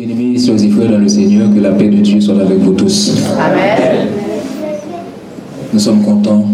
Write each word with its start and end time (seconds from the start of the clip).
Bien-aimés, 0.00 0.38
soeurs 0.38 0.62
et 0.64 0.70
frères 0.70 0.90
dans 0.90 0.98
le 0.98 1.08
Seigneur, 1.08 1.54
que 1.54 1.60
la 1.60 1.72
paix 1.72 1.88
de 1.88 1.98
Dieu 1.98 2.22
soit 2.22 2.40
avec 2.40 2.56
vous 2.56 2.72
tous. 2.72 3.12
Amen. 3.38 4.08
Nous 5.74 5.78
sommes 5.78 6.02
contents 6.02 6.46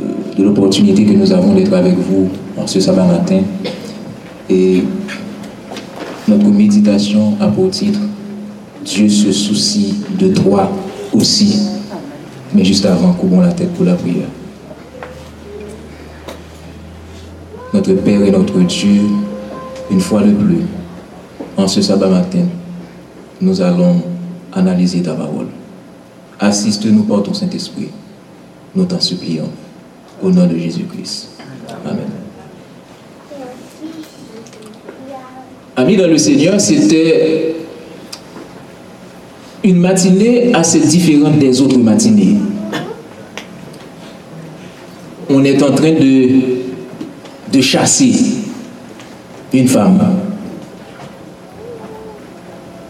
euh, 0.00 0.36
de 0.36 0.42
l'opportunité 0.42 1.04
que 1.04 1.12
nous 1.12 1.32
avons 1.32 1.54
d'être 1.54 1.72
avec 1.72 1.94
vous 1.96 2.28
en 2.56 2.66
ce 2.66 2.80
sabbat 2.80 3.04
matin. 3.04 3.42
Et 4.50 4.82
notre 6.26 6.48
méditation 6.48 7.34
a 7.40 7.46
pour 7.46 7.70
titre 7.70 8.00
Dieu 8.84 9.08
se 9.08 9.30
soucie 9.30 9.94
de 10.18 10.34
toi 10.34 10.68
aussi. 11.12 11.60
Mais 12.52 12.64
juste 12.64 12.84
avant, 12.84 13.12
couvrons 13.12 13.42
la 13.42 13.52
tête 13.52 13.72
pour 13.74 13.84
la 13.84 13.94
prière. 13.94 14.26
Notre 17.72 17.92
Père 17.92 18.22
et 18.24 18.32
notre 18.32 18.58
Dieu, 18.58 19.02
une 19.88 20.00
fois 20.00 20.22
de 20.22 20.32
plus, 20.32 20.62
en 21.56 21.66
ce 21.68 21.80
sabbat 21.80 22.08
matin, 22.08 22.46
nous 23.40 23.60
allons 23.60 24.02
analyser 24.52 25.02
ta 25.02 25.14
parole. 25.14 25.46
Assiste-nous 26.38 27.04
par 27.04 27.22
ton 27.22 27.32
Saint-Esprit. 27.32 27.88
Nous 28.74 28.84
t'en 28.84 29.00
supplions. 29.00 29.48
Au 30.22 30.30
nom 30.30 30.46
de 30.46 30.56
Jésus-Christ. 30.56 31.28
Amen. 31.84 32.06
Amis 35.76 35.96
dans 35.96 36.08
le 36.08 36.16
Seigneur, 36.18 36.60
c'était 36.60 37.54
une 39.62 39.78
matinée 39.78 40.54
assez 40.54 40.80
différente 40.80 41.38
des 41.38 41.60
autres 41.60 41.78
matinées. 41.78 42.36
On 45.28 45.44
est 45.44 45.62
en 45.62 45.72
train 45.74 45.92
de, 45.92 46.28
de 47.52 47.60
chasser 47.60 48.14
une 49.52 49.68
femme. 49.68 50.25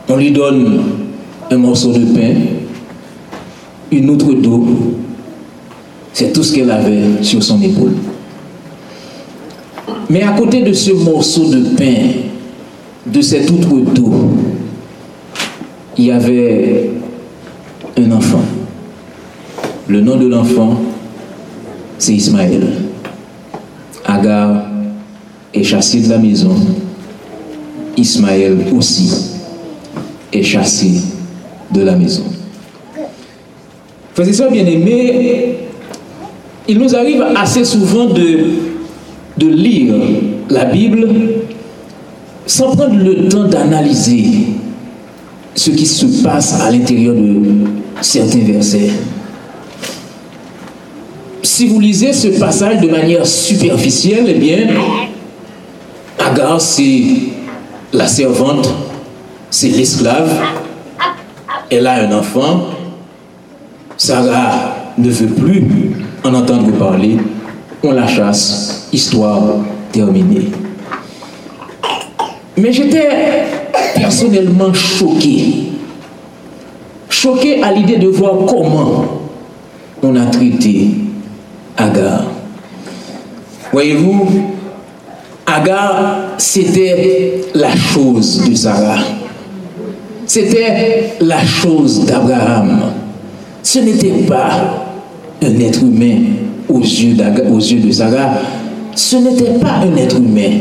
On 0.09 0.17
lui 0.17 0.31
donne 0.31 0.83
un 1.51 1.57
morceau 1.57 1.93
de 1.93 2.05
pain, 2.05 2.35
une 3.91 4.09
outre 4.09 4.33
d'eau. 4.35 4.65
C'est 6.13 6.33
tout 6.33 6.45
ce 6.45 6.55
qu'elle 6.55 6.71
avait 6.71 7.23
sur 7.23 7.43
son 7.43 7.61
épaule. 7.61 7.95
Mais 10.09 10.23
à 10.23 10.33
côté 10.33 10.63
de 10.63 10.73
ce 10.73 10.93
morceau 10.93 11.51
de 11.51 11.77
pain, 11.77 12.13
de 13.05 13.21
cette 13.21 13.51
outre 13.51 13.81
d'eau, 13.95 14.13
il 15.99 16.05
y 16.05 16.11
avait 16.13 16.91
un 17.97 18.13
enfant. 18.13 18.43
Le 19.89 20.01
nom 20.01 20.17
de 20.17 20.29
l'enfant, 20.29 20.81
c'est 21.99 22.15
Ismaël. 22.15 22.65
Agar 24.05 24.67
est 25.53 25.65
chassé 25.65 26.01
de 26.01 26.11
la 26.11 26.19
maison. 26.19 26.55
Ismaël 27.97 28.57
aussi 28.77 29.36
est 30.33 30.43
chassé 30.43 30.93
de 31.73 31.83
la 31.83 31.97
maison. 31.97 32.25
Frères 34.15 34.29
et 34.29 34.33
sœurs 34.33 34.51
bien-aimés, 34.51 35.57
il 36.69 36.79
nous 36.79 36.95
arrive 36.95 37.25
assez 37.35 37.65
souvent 37.65 38.07
de, 38.07 38.39
de 39.37 39.47
lire 39.47 39.95
la 40.49 40.65
Bible 40.65 41.09
sans 42.47 42.77
prendre 42.77 42.95
le 42.95 43.29
temps 43.29 43.45
d'analyser 43.45 44.25
ce 45.55 45.71
qui 45.71 45.87
se 45.87 46.23
passe 46.23 46.61
à 46.61 46.71
l'intérieur 46.71 47.15
de 47.15 47.43
certains 48.01 48.41
versets. 48.41 48.91
Si 51.43 51.67
vous 51.67 51.81
lisez 51.81 52.13
ce 52.13 52.29
passage 52.29 52.81
de 52.81 52.89
manière 52.89 53.27
superficielle, 53.27 54.27
eh 54.29 54.35
bien, 54.35 54.69
Agar, 56.19 56.61
c'est 56.61 57.03
la 57.93 58.07
servante, 58.07 58.69
c'est 59.57 59.71
l'esclave, 59.71 60.39
elle 61.71 61.87
a 61.87 62.07
un 62.07 62.13
enfant, 62.13 62.67
Sarah 63.97 64.93
ne 64.99 65.09
veut 65.09 65.35
plus 65.35 65.65
en 66.23 66.35
entendre 66.35 66.73
parler, 66.73 67.17
on 67.83 67.93
la 67.93 68.07
chasse, 68.07 68.87
histoire 68.93 69.41
terminée. 69.93 70.49
Mais 72.59 72.71
j'étais 72.71 73.09
personnellement 73.95 74.75
choqué. 74.75 75.69
Choqué 77.09 77.63
à 77.63 77.73
l'idée 77.73 77.97
de 77.97 78.09
voir 78.09 78.35
comment 78.47 79.05
on 80.03 80.17
a 80.17 80.27
traité 80.27 80.91
Agar. 81.79 82.25
Voyez-vous, 83.73 84.29
Agar, 85.47 86.35
c'était 86.37 87.41
la 87.55 87.75
chose 87.75 88.47
de 88.47 88.55
Sarah. 88.55 88.99
C'était 90.27 91.15
la 91.21 91.45
chose 91.45 92.05
d'Abraham. 92.05 92.81
Ce 93.63 93.79
n'était 93.79 94.25
pas 94.29 94.85
un 95.43 95.61
être 95.61 95.83
humain 95.83 96.19
aux 96.69 96.81
yeux, 96.81 97.17
aux 97.51 97.59
de 97.59 97.91
Sarah. 97.93 98.35
Ce 98.95 99.17
n'était 99.17 99.59
pas 99.61 99.83
un 99.85 99.97
être 99.97 100.17
humain 100.17 100.59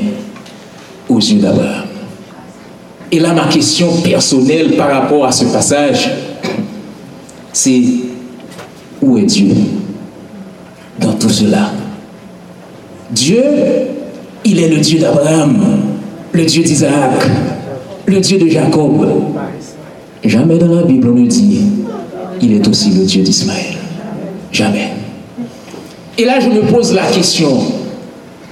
aux 1.10 1.20
yeux 1.20 1.40
d'Abraham. 1.40 1.86
Et 3.12 3.20
là, 3.20 3.34
ma 3.34 3.46
question 3.46 3.88
personnelle 4.04 4.76
par 4.76 4.90
rapport 4.92 5.26
à 5.26 5.32
ce 5.32 5.46
passage, 5.46 6.10
c'est 7.54 7.82
où 9.02 9.18
est 9.18 9.24
Dieu 9.24 9.54
dans 11.00 11.14
tout 11.14 11.30
cela? 11.30 11.72
Dieu, 13.12 13.44
il 14.44 14.60
est 14.60 14.68
le 14.68 14.78
Dieu 14.78 15.00
d'Abraham, 15.00 15.58
le 16.34 16.44
Dieu 16.46 16.64
d'Isaac, 16.64 17.26
le 18.08 18.20
Dieu 18.20 18.38
de 18.38 18.48
Jacob. 18.48 19.08
Jamais 20.26 20.58
dans 20.58 20.74
la 20.74 20.84
Bible 20.84 21.10
on 21.10 21.20
ne 21.20 21.28
dit, 21.28 21.60
il 22.42 22.54
est 22.54 22.68
aussi 22.68 22.90
le 22.90 23.06
Dieu 23.06 23.22
d'Ismaël. 23.22 23.76
Jamais. 24.52 24.90
Et 26.18 26.26
là, 26.26 26.40
je 26.40 26.48
me 26.48 26.62
pose 26.62 26.94
la 26.94 27.06
question, 27.06 27.58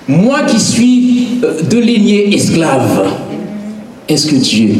moi 0.07 0.41
qui 0.43 0.59
suis 0.59 1.27
de 1.69 1.77
lignée 1.77 2.35
esclave, 2.35 3.07
est-ce 4.07 4.27
que 4.27 4.35
Dieu, 4.35 4.75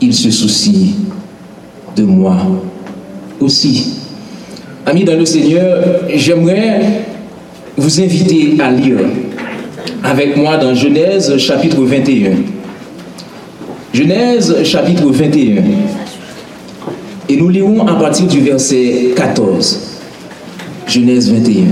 il 0.00 0.14
se 0.14 0.30
soucie 0.30 0.94
de 1.96 2.04
moi 2.04 2.36
aussi? 3.40 3.94
Amis 4.86 5.04
dans 5.04 5.16
le 5.18 5.24
Seigneur, 5.24 5.82
j'aimerais 6.14 7.04
vous 7.76 8.00
inviter 8.00 8.56
à 8.60 8.70
lire 8.70 8.98
avec 10.04 10.36
moi 10.36 10.56
dans 10.58 10.74
Genèse 10.74 11.36
chapitre 11.38 11.82
21. 11.82 12.57
Genèse 13.92 14.64
chapitre 14.64 15.10
21. 15.10 15.62
Et 17.30 17.36
nous 17.36 17.48
lirons 17.48 17.86
à 17.86 17.94
partir 17.94 18.26
du 18.26 18.40
verset 18.40 19.12
14. 19.16 19.80
Genèse 20.86 21.32
21. 21.32 21.64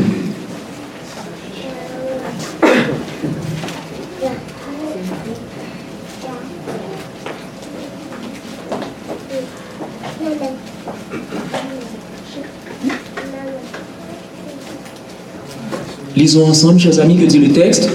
Lisons 16.16 16.48
ensemble, 16.48 16.80
chers 16.80 16.98
amis, 16.98 17.18
que 17.18 17.26
dit 17.26 17.38
le 17.38 17.52
texte. 17.52 17.90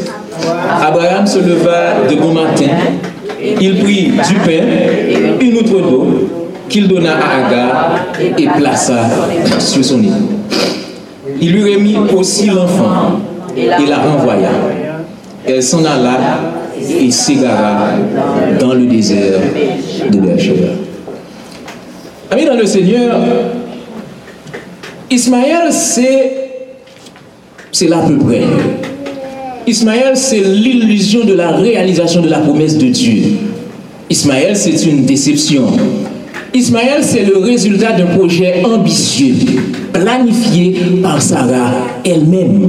Abraham 0.80 1.26
se 1.26 1.40
leva 1.40 2.08
de 2.08 2.16
bon 2.16 2.34
matin, 2.34 2.70
il 3.60 3.80
prit 3.80 4.12
du 4.12 4.36
pain, 4.46 5.40
une 5.40 5.58
outre 5.58 5.82
d'eau, 5.82 6.08
qu'il 6.70 6.88
donna 6.88 7.14
à 7.16 7.48
Agar 7.48 7.96
et 8.38 8.48
plaça 8.58 9.10
sur 9.60 9.84
son 9.84 9.98
lit. 10.00 10.12
Il 11.42 11.52
lui 11.54 11.76
remit 11.76 11.98
aussi 12.16 12.48
l'enfant 12.48 13.20
et 13.56 13.68
la 13.68 13.98
renvoya. 13.98 14.50
Elle 15.46 15.62
s'en 15.62 15.84
alla 15.84 16.18
et 16.80 17.12
s'égara 17.12 17.90
dans 18.60 18.74
le 18.74 18.86
désert 18.86 19.40
de 20.10 20.18
Beersheba. 20.18 20.68
Amis 22.30 22.46
dans 22.46 22.56
le 22.56 22.66
Seigneur, 22.66 23.20
Ismaël, 25.10 25.72
c'est 25.72 26.42
c'est 27.72 27.88
là 27.88 28.00
à 28.00 28.08
peu 28.08 28.18
près. 28.18 28.42
Ismaël, 29.68 30.16
c'est 30.16 30.40
l'illusion 30.40 31.24
de 31.24 31.34
la 31.34 31.52
réalisation 31.52 32.22
de 32.22 32.30
la 32.30 32.40
promesse 32.40 32.78
de 32.78 32.88
Dieu. 32.88 33.24
Ismaël, 34.10 34.56
c'est 34.56 34.86
une 34.86 35.06
déception. 35.06 35.68
Ismaël, 36.54 37.02
c'est 37.02 37.24
le 37.24 37.38
résultat 37.38 37.94
d'un 37.94 38.08
projet 38.08 38.64
ambitieux, 38.66 39.36
planifié 39.94 40.76
par 41.02 41.22
Sarah 41.22 41.74
elle-même. 42.04 42.68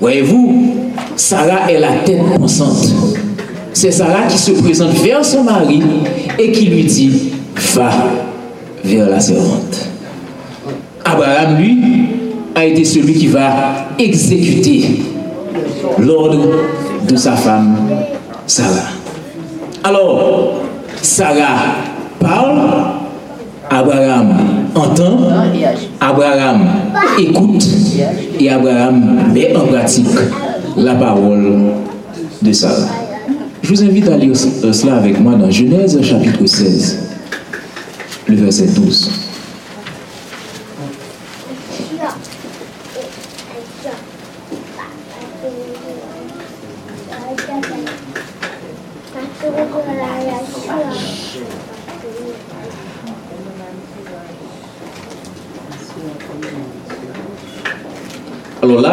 Voyez-vous, 0.00 0.74
Sarah 1.16 1.70
est 1.70 1.80
la 1.80 1.92
tête 2.04 2.22
pensante. 2.38 2.94
C'est 3.72 3.90
Sarah 3.90 4.26
qui 4.28 4.38
se 4.38 4.52
présente 4.52 4.94
vers 5.04 5.24
son 5.24 5.42
mari 5.44 5.82
et 6.38 6.52
qui 6.52 6.66
lui 6.66 6.84
dit, 6.84 7.12
va 7.74 7.90
vers 8.84 9.10
la 9.10 9.20
servante. 9.20 9.88
Abraham, 11.04 11.58
lui, 11.58 11.76
a 12.54 12.64
été 12.64 12.84
celui 12.84 13.14
qui 13.14 13.26
va 13.26 13.88
exécuter 13.98 14.82
l'ordre 15.98 16.48
de 17.08 17.16
sa 17.16 17.32
femme, 17.32 17.76
Sarah. 18.46 18.90
Alors, 19.84 20.54
Sarah 21.02 21.76
parle, 22.18 22.60
Abraham 23.70 24.34
entend, 24.74 25.18
Abraham 26.00 26.66
écoute 27.18 27.66
et 28.38 28.50
Abraham 28.50 29.32
met 29.32 29.56
en 29.56 29.66
pratique 29.66 30.06
la 30.76 30.94
parole 30.94 31.72
de 32.42 32.52
Sarah. 32.52 32.88
Je 33.62 33.70
vous 33.70 33.82
invite 33.82 34.08
à 34.08 34.16
lire 34.16 34.36
cela 34.36 34.96
avec 34.96 35.18
moi 35.20 35.34
dans 35.34 35.50
Genèse 35.50 36.00
chapitre 36.02 36.46
16, 36.46 36.98
le 38.28 38.36
verset 38.36 38.66
12. 38.66 39.25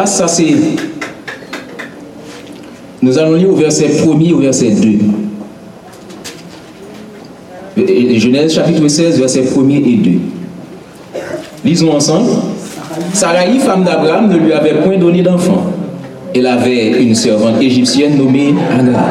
Ça 0.06 0.28
c'est... 0.28 0.54
Nous 3.02 3.18
allons 3.18 3.34
lire 3.34 3.50
au 3.50 3.56
verset 3.56 3.86
1er 3.88 4.32
au 4.32 4.38
verset 4.38 4.70
2. 4.70 4.98
Genèse 8.18 8.54
chapitre 8.54 8.86
16, 8.86 9.18
verset 9.18 9.42
1er 9.42 9.76
et 9.76 9.96
2. 9.96 10.10
Lisons 11.64 11.92
ensemble. 11.92 12.30
Sarai, 13.12 13.58
femme 13.58 13.84
d'Abraham, 13.84 14.28
ne 14.30 14.36
lui 14.36 14.52
avait 14.52 14.74
point 14.82 14.96
donné 14.96 15.22
d'enfant. 15.22 15.66
Elle 16.34 16.46
avait 16.46 17.02
une 17.02 17.14
servante 17.14 17.60
égyptienne 17.60 18.16
nommée 18.16 18.54
Agar. 18.78 19.04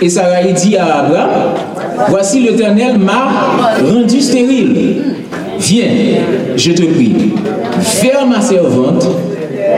Et 0.00 0.08
Sarai 0.08 0.52
dit 0.52 0.76
à 0.76 1.04
Abraham, 1.04 1.54
Voici 2.08 2.40
l'Éternel 2.40 2.98
m'a 2.98 3.74
rendu 3.82 4.20
stérile. 4.20 5.02
Viens, 5.58 5.84
je 6.56 6.72
te 6.72 6.82
prie, 6.82 7.32
vers 8.02 8.26
ma 8.26 8.40
servante 8.40 9.06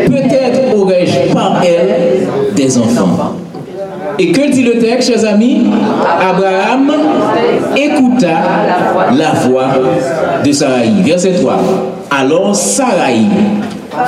peut-être 0.07 0.77
aurais-je 0.77 1.33
par 1.33 1.63
elle 1.65 2.27
des 2.55 2.79
enfants. 2.79 3.35
Et 4.19 4.31
que 4.31 4.51
dit 4.51 4.63
le 4.63 4.79
texte, 4.79 5.13
chers 5.13 5.25
amis? 5.25 5.67
Abraham 6.21 6.93
écouta 7.77 8.29
la 9.17 9.33
voix 9.49 9.69
de 10.45 10.53
Sarai. 10.53 10.91
Verset 11.05 11.33
3. 11.41 11.57
Alors 12.11 12.55
Sarai, 12.55 13.23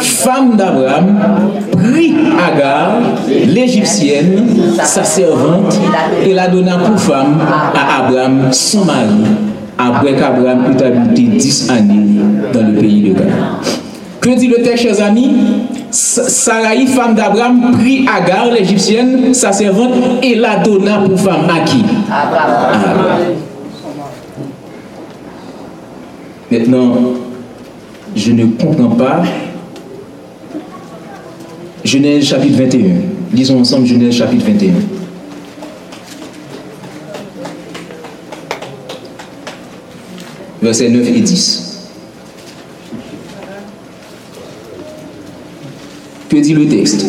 femme 0.00 0.56
d'Abraham, 0.56 1.18
prit 1.72 2.14
Agar, 2.46 2.98
l'Égyptienne, 3.28 4.46
sa 4.82 5.04
servante, 5.04 5.78
et 6.24 6.34
la 6.34 6.48
donna 6.48 6.76
pour 6.78 7.00
femme 7.00 7.38
à 7.74 8.04
Abraham, 8.04 8.52
son 8.52 8.84
mari, 8.84 9.24
après 9.78 10.12
qu'Abraham 10.14 10.66
eut 10.70 10.82
habité 10.82 11.22
dix 11.22 11.70
années 11.70 12.20
dans 12.52 12.62
le 12.62 12.74
pays 12.74 13.02
de 13.02 13.14
Canaan. 13.14 13.60
Que 14.24 14.30
dit 14.38 14.48
le 14.48 14.62
texte, 14.62 14.84
chers 14.84 15.02
amis? 15.02 15.34
Sarai, 15.90 16.86
femme 16.86 17.14
d'Abraham, 17.14 17.72
prit 17.72 18.06
Agar, 18.08 18.50
l'égyptienne, 18.50 19.34
sa 19.34 19.52
servante, 19.52 19.92
et 20.22 20.34
la 20.34 20.56
donna 20.60 21.00
pour 21.00 21.20
femme 21.20 21.46
à 21.54 21.60
qui? 21.60 21.84
Abraham. 22.10 23.34
Maintenant, 26.50 26.94
je 28.16 28.32
ne 28.32 28.46
comprends 28.46 28.96
pas. 28.96 29.24
Genèse 31.84 32.24
chapitre 32.24 32.56
21. 32.62 32.94
Lisons 33.34 33.60
ensemble 33.60 33.86
Genèse 33.86 34.14
chapitre 34.14 34.46
21. 34.46 34.72
Versets 40.62 40.88
9 40.88 41.08
et 41.08 41.20
10. 41.20 41.63
Que 46.34 46.40
dit 46.40 46.52
le 46.52 46.66
texte 46.66 47.06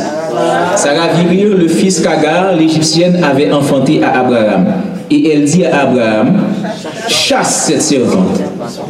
Sarah 0.76 1.08
vit 1.28 1.42
le 1.42 1.68
fils 1.68 2.00
qu'Agar, 2.00 2.54
l'Égyptienne, 2.56 3.24
avait 3.24 3.52
enfanté 3.52 4.04
à 4.04 4.20
Abraham. 4.20 4.66
Et 5.10 5.32
elle 5.32 5.46
dit 5.46 5.66
à 5.66 5.82
Abraham, 5.82 6.42
chasse 7.08 7.66
cette 7.68 7.82
servante 7.82 8.40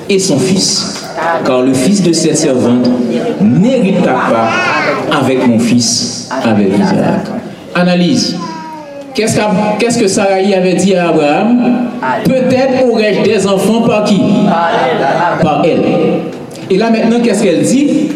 et 0.10 0.20
son 0.20 0.38
fils, 0.38 1.06
car 1.46 1.62
le 1.62 1.74
fils 1.74 2.04
de 2.04 2.12
cette 2.12 2.36
servante 2.38 2.90
n'hérita 3.40 4.12
pas 4.12 5.18
avec 5.18 5.48
mon 5.48 5.58
fils. 5.58 6.30
Analyse. 7.74 8.36
Qu'est-ce 9.14 9.98
que, 9.98 10.08
Sarai 10.08 10.54
avait 10.54 10.74
dit 10.74 10.96
à 10.96 11.10
Abraham? 11.10 11.88
Peut-être 12.26 12.90
aurais-je 12.90 13.22
des 13.22 13.48
enfants 13.48 13.84
par 13.88 14.04
qui? 14.04 14.20
Par 15.42 15.64
elle. 15.64 15.82
Et 16.70 16.78
là 16.78 16.90
maintenant, 16.90 17.22
qu'est-ce 17.24 17.42
qu'elle 17.42 17.62
dit? 17.62 18.10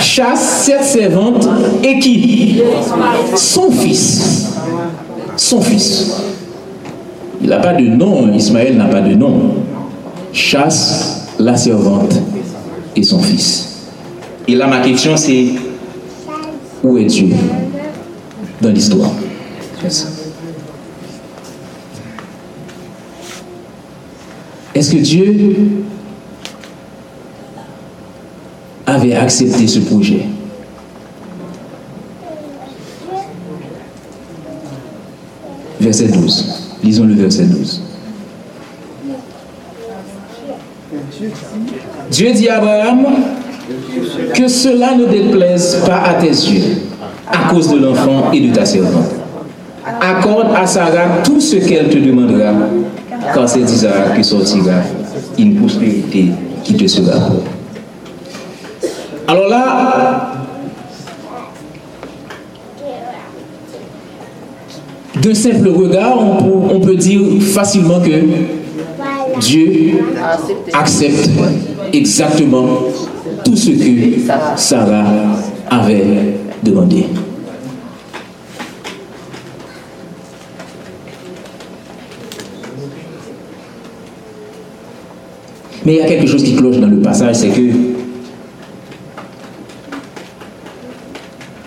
Chasse 0.00 0.64
cette 0.64 0.84
servante 0.84 1.48
et 1.82 1.98
qui? 1.98 2.62
Son 3.34 3.70
fils. 3.70 4.46
Son 5.36 5.60
fils. 5.60 6.12
Il 7.40 7.48
n'a 7.48 7.58
pas 7.58 7.74
de 7.74 7.86
nom, 7.86 8.32
Ismaël 8.32 8.76
n'a 8.76 8.86
pas 8.86 9.00
de 9.00 9.14
nom. 9.14 9.54
Chasse 10.32 11.28
la 11.38 11.56
servante 11.56 12.14
et 12.96 13.02
son 13.02 13.20
fils. 13.20 13.86
Et 14.46 14.54
là, 14.54 14.66
ma 14.66 14.80
question, 14.80 15.16
c'est 15.16 15.46
où 16.82 16.98
est 16.98 17.04
Dieu 17.04 17.28
dans 18.60 18.70
l'histoire? 18.70 19.10
Est-ce 24.74 24.90
que 24.92 24.98
Dieu 24.98 25.56
accepté 29.14 29.66
ce 29.66 29.80
projet. 29.80 30.26
Verset 35.80 36.08
12. 36.08 36.44
Lisons 36.82 37.04
le 37.04 37.14
verset 37.14 37.44
12. 37.44 37.82
Dieu 42.10 42.32
dit 42.32 42.48
à 42.48 42.58
Abraham 42.58 43.06
que 44.34 44.48
cela 44.48 44.94
ne 44.94 45.06
déplaise 45.06 45.82
pas 45.86 46.02
à 46.02 46.14
tes 46.14 46.28
yeux 46.28 46.82
à 47.30 47.50
cause 47.50 47.70
de 47.70 47.78
l'enfant 47.78 48.32
et 48.32 48.40
de 48.40 48.54
ta 48.54 48.64
servante. 48.64 49.10
Accorde 50.00 50.54
à 50.54 50.66
Sarah 50.66 51.22
tout 51.24 51.40
ce 51.40 51.56
qu'elle 51.56 51.88
te 51.88 51.98
demandera, 51.98 52.52
quand 53.34 53.46
c'est 53.46 53.60
d'Isaac 53.60 54.16
qui 54.16 54.24
sortira 54.24 54.76
une 55.38 55.56
prospérité 55.56 56.30
qui 56.64 56.74
te 56.74 56.86
sera 56.86 57.30
alors 59.28 59.46
là, 59.46 60.32
d'un 65.20 65.34
simple 65.34 65.68
regard, 65.68 66.18
on 66.18 66.80
peut, 66.80 66.96
dire 66.96 67.20
facilement 67.42 68.00
que 68.00 68.08
Dieu 69.40 69.98
accepte 70.72 71.28
exactement 71.92 72.68
tout 73.44 73.54
ce 73.54 73.72
que 73.72 74.32
Sarah 74.56 75.04
avait 75.68 76.04
demandé. 76.62 77.04
Mais 85.84 85.92
il 85.92 85.98
y 85.98 86.00
a 86.02 86.06
quelque 86.06 86.26
chose 86.26 86.42
qui 86.42 86.56
cloche 86.56 86.78
dans 86.78 86.88
le 86.88 87.00
passage, 87.00 87.36
c'est 87.36 87.48
que 87.48 87.97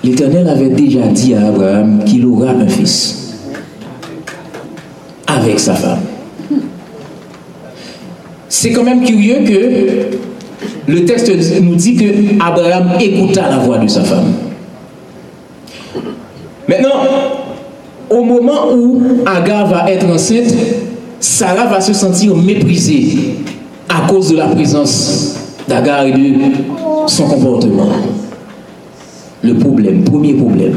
L'Éternel 0.04 0.48
avait 0.50 0.70
déjà 0.70 1.02
dit 1.08 1.36
à 1.36 1.48
Abraham 1.48 2.04
qu'il 2.06 2.26
aura 2.26 2.52
un 2.52 2.68
fils 2.68 3.36
avec 5.28 5.60
sa 5.60 5.76
femme. 5.76 6.00
C'est 8.50 8.72
quand 8.72 8.84
même 8.84 9.04
curieux 9.04 9.44
que 9.46 10.92
le 10.92 11.06
texte 11.06 11.32
nous 11.62 11.76
dit 11.76 11.96
que 11.96 12.44
Abraham 12.44 12.94
écouta 13.00 13.50
la 13.50 13.58
voix 13.60 13.78
de 13.78 13.88
sa 13.88 14.04
femme. 14.04 14.34
Maintenant, 16.68 16.90
au 18.10 18.24
moment 18.24 18.74
où 18.74 19.02
Agar 19.26 19.68
va 19.68 19.92
être 19.92 20.06
enceinte, 20.08 20.54
Sarah 21.20 21.68
va 21.68 21.80
se 21.80 21.94
sentir 21.94 22.36
méprisée 22.36 23.36
à 23.88 24.08
cause 24.08 24.32
de 24.32 24.38
la 24.38 24.48
présence 24.48 25.36
d'Agar 25.68 26.06
et 26.06 26.12
de 26.12 26.34
son 27.08 27.28
comportement 27.28 27.90
le 29.44 29.56
problème, 29.56 30.04
premier 30.04 30.34
problème, 30.34 30.76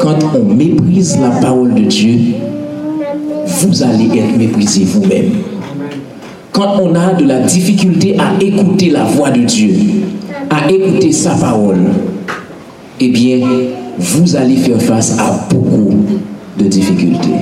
quand 0.00 0.18
on 0.34 0.44
méprise 0.54 1.18
la 1.20 1.30
parole 1.30 1.74
de 1.74 1.82
Dieu, 1.82 2.18
vous 3.46 3.82
allez 3.82 4.06
être 4.18 4.36
méprisé 4.36 4.84
vous-même. 4.84 5.30
Quand 6.52 6.80
on 6.82 6.94
a 6.94 7.12
de 7.14 7.24
la 7.24 7.40
difficulté 7.40 8.16
à 8.18 8.42
écouter 8.42 8.90
la 8.90 9.04
voix 9.04 9.30
de 9.30 9.42
Dieu, 9.42 9.74
à 10.50 10.70
écouter 10.70 11.12
sa 11.12 11.30
parole, 11.34 11.78
eh 13.00 13.08
bien, 13.08 13.40
vous 13.98 14.36
allez 14.36 14.56
faire 14.56 14.80
face 14.80 15.18
à 15.18 15.46
beaucoup 15.50 15.94
de 16.58 16.64
difficultés. 16.64 17.40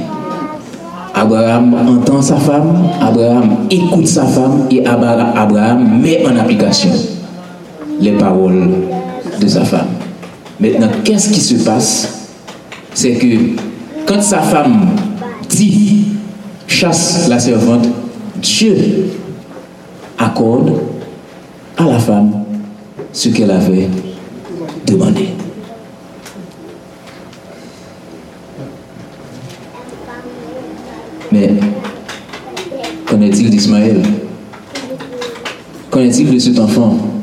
Abraham 1.14 1.75
entend 1.75 2.21
sa 2.21 2.37
femme, 2.37 2.88
Abraham 3.00 3.56
écoute 3.71 4.09
sa 4.09 4.25
femme 4.25 4.66
et 4.71 4.85
Abraham 4.85 6.00
met 6.02 6.25
en 6.26 6.37
application 6.37 6.90
les 8.00 8.12
paroles 8.12 8.68
de 9.41 9.49
sa 9.49 9.64
femme. 9.64 9.88
Maintenant, 10.61 10.91
qu'est-ce 11.05 11.31
qui 11.31 11.41
se 11.41 11.64
passe? 11.64 12.29
C'est 12.93 13.14
que 13.14 13.37
quand 14.07 14.23
sa 14.23 14.41
femme 14.41 14.91
dit 15.49 16.07
chasse 16.67 17.26
la 17.29 17.38
servante, 17.38 17.87
Dieu 18.37 19.11
accorde 20.19 20.73
à 21.76 21.85
la 21.85 21.99
femme 21.99 22.45
ce 23.12 23.29
qu'elle 23.31 23.50
avait 23.50 23.88
demandé. 24.87 25.29
Mais 31.33 31.50
qu'en 33.07 33.21
est-il 33.23 33.50
d'Ismaël? 33.50 34.00
Qu'en 35.91 36.00
est-il 36.00 36.33
de 36.33 36.38
cet 36.38 36.59
enfant? 36.61 37.13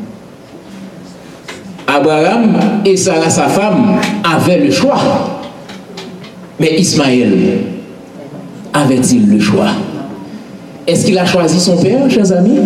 Abraham 1.93 2.57
et 2.85 2.95
Sarah, 2.95 3.29
sa 3.29 3.47
femme, 3.47 3.99
avaient 4.23 4.59
le 4.59 4.71
choix. 4.71 4.97
Mais 6.59 6.79
Ismaël 6.79 7.33
avait-il 8.73 9.27
le 9.29 9.39
choix? 9.39 9.71
Est-ce 10.87 11.05
qu'il 11.05 11.17
a 11.17 11.25
choisi 11.25 11.59
son 11.59 11.77
père, 11.77 12.09
chers 12.09 12.31
amis? 12.31 12.59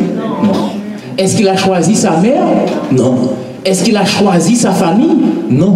Non. 0.44 0.70
Est-ce 1.18 1.38
qu'il 1.38 1.48
a 1.48 1.58
choisi 1.58 1.96
sa 1.96 2.18
mère? 2.18 2.44
Non. 2.92 3.32
Est-ce 3.64 3.84
qu'il 3.84 3.98
a 3.98 4.06
choisi 4.06 4.56
sa 4.56 4.72
famille? 4.72 5.18
Non. 5.50 5.76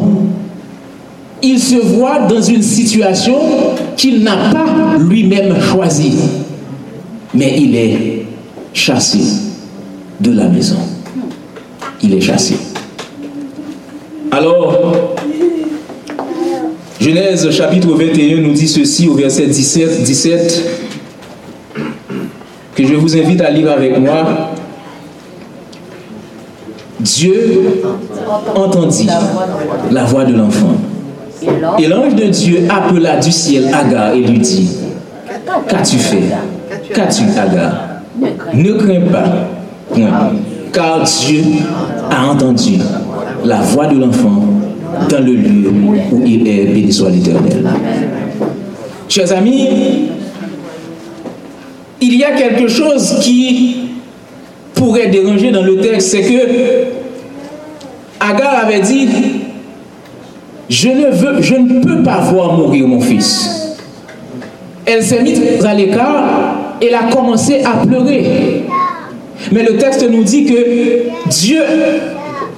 Il 1.42 1.60
se 1.60 1.76
voit 1.76 2.20
dans 2.20 2.42
une 2.42 2.62
situation 2.62 3.40
qu'il 3.96 4.24
n'a 4.24 4.52
pas 4.52 4.98
lui-même 5.00 5.60
choisie. 5.60 6.18
Mais 7.34 7.56
il 7.58 7.76
est 7.76 8.26
chassé 8.74 9.20
de 10.20 10.32
la 10.32 10.48
maison. 10.48 10.78
Il 12.04 12.14
est 12.14 12.22
chassé. 12.22 12.56
Alors, 14.40 14.74
Genèse 17.02 17.52
chapitre 17.52 17.90
21 17.90 18.38
nous 18.38 18.54
dit 18.54 18.70
ceci 18.70 19.10
au 19.10 19.14
verset 19.14 19.48
17, 19.48 20.02
17 20.02 20.70
que 22.74 22.86
je 22.88 22.94
vous 22.96 23.18
invite 23.18 23.42
à 23.42 23.50
lire 23.50 23.70
avec 23.70 24.00
moi. 24.00 24.52
Dieu 27.02 27.84
entendit 28.56 29.10
la 29.92 30.06
voix 30.06 30.24
de 30.24 30.34
l'enfant. 30.34 30.78
Et 31.78 31.88
l'ange 31.88 32.16
de 32.16 32.28
Dieu 32.28 32.60
appela 32.70 33.18
du 33.18 33.34
ciel 33.34 33.70
Agar 33.74 34.14
et 34.14 34.22
lui 34.22 34.40
dit, 34.40 34.70
Qu'as-tu 35.68 35.98
fait? 35.98 36.24
Qu'as-tu 36.94 37.24
Agar? 37.38 37.74
Ne 38.54 38.72
crains 38.72 39.02
pas, 39.12 39.50
car 40.72 41.04
Dieu 41.04 41.44
a 42.10 42.32
entendu 42.32 42.80
la 43.44 43.58
voix 43.58 43.88
de 43.88 44.00
l'enfant 44.00 44.44
dans 45.10 45.20
le 45.20 45.34
lieu 45.34 45.70
où 45.70 46.24
il 46.26 46.48
est, 46.48 46.66
béni 46.66 46.92
soit 46.92 47.10
l'Éternel. 47.10 47.68
Chers 49.08 49.32
amis, 49.32 50.10
il 52.02 52.16
y 52.16 52.24
a 52.24 52.32
quelque 52.32 52.68
chose 52.68 53.20
qui 53.22 53.78
pourrait 54.74 55.08
déranger 55.08 55.52
dans 55.52 55.64
le 55.64 55.78
texte, 55.78 56.10
c'est 56.10 56.22
que 56.22 56.40
Agar 58.20 58.66
avait 58.66 58.82
dit, 58.82 59.08
je 60.70 60.90
ne, 60.90 61.10
veux, 61.10 61.42
je 61.42 61.56
ne 61.56 61.82
peux 61.82 62.04
pas 62.04 62.20
voir 62.20 62.58
mourir 62.58 62.88
mon 62.88 63.00
fils. 63.00 63.78
Elle 64.86 65.04
s'est 65.04 65.22
mise 65.24 65.42
à 65.66 65.74
l'écart 65.74 66.60
elle 66.82 66.96
a 66.96 67.04
commencé 67.12 67.62
à 67.64 67.86
pleurer. 67.86 68.64
Mais 69.52 69.64
le 69.64 69.78
texte 69.78 70.08
nous 70.10 70.24
dit 70.24 70.46
que 70.46 71.30
Dieu 71.30 71.62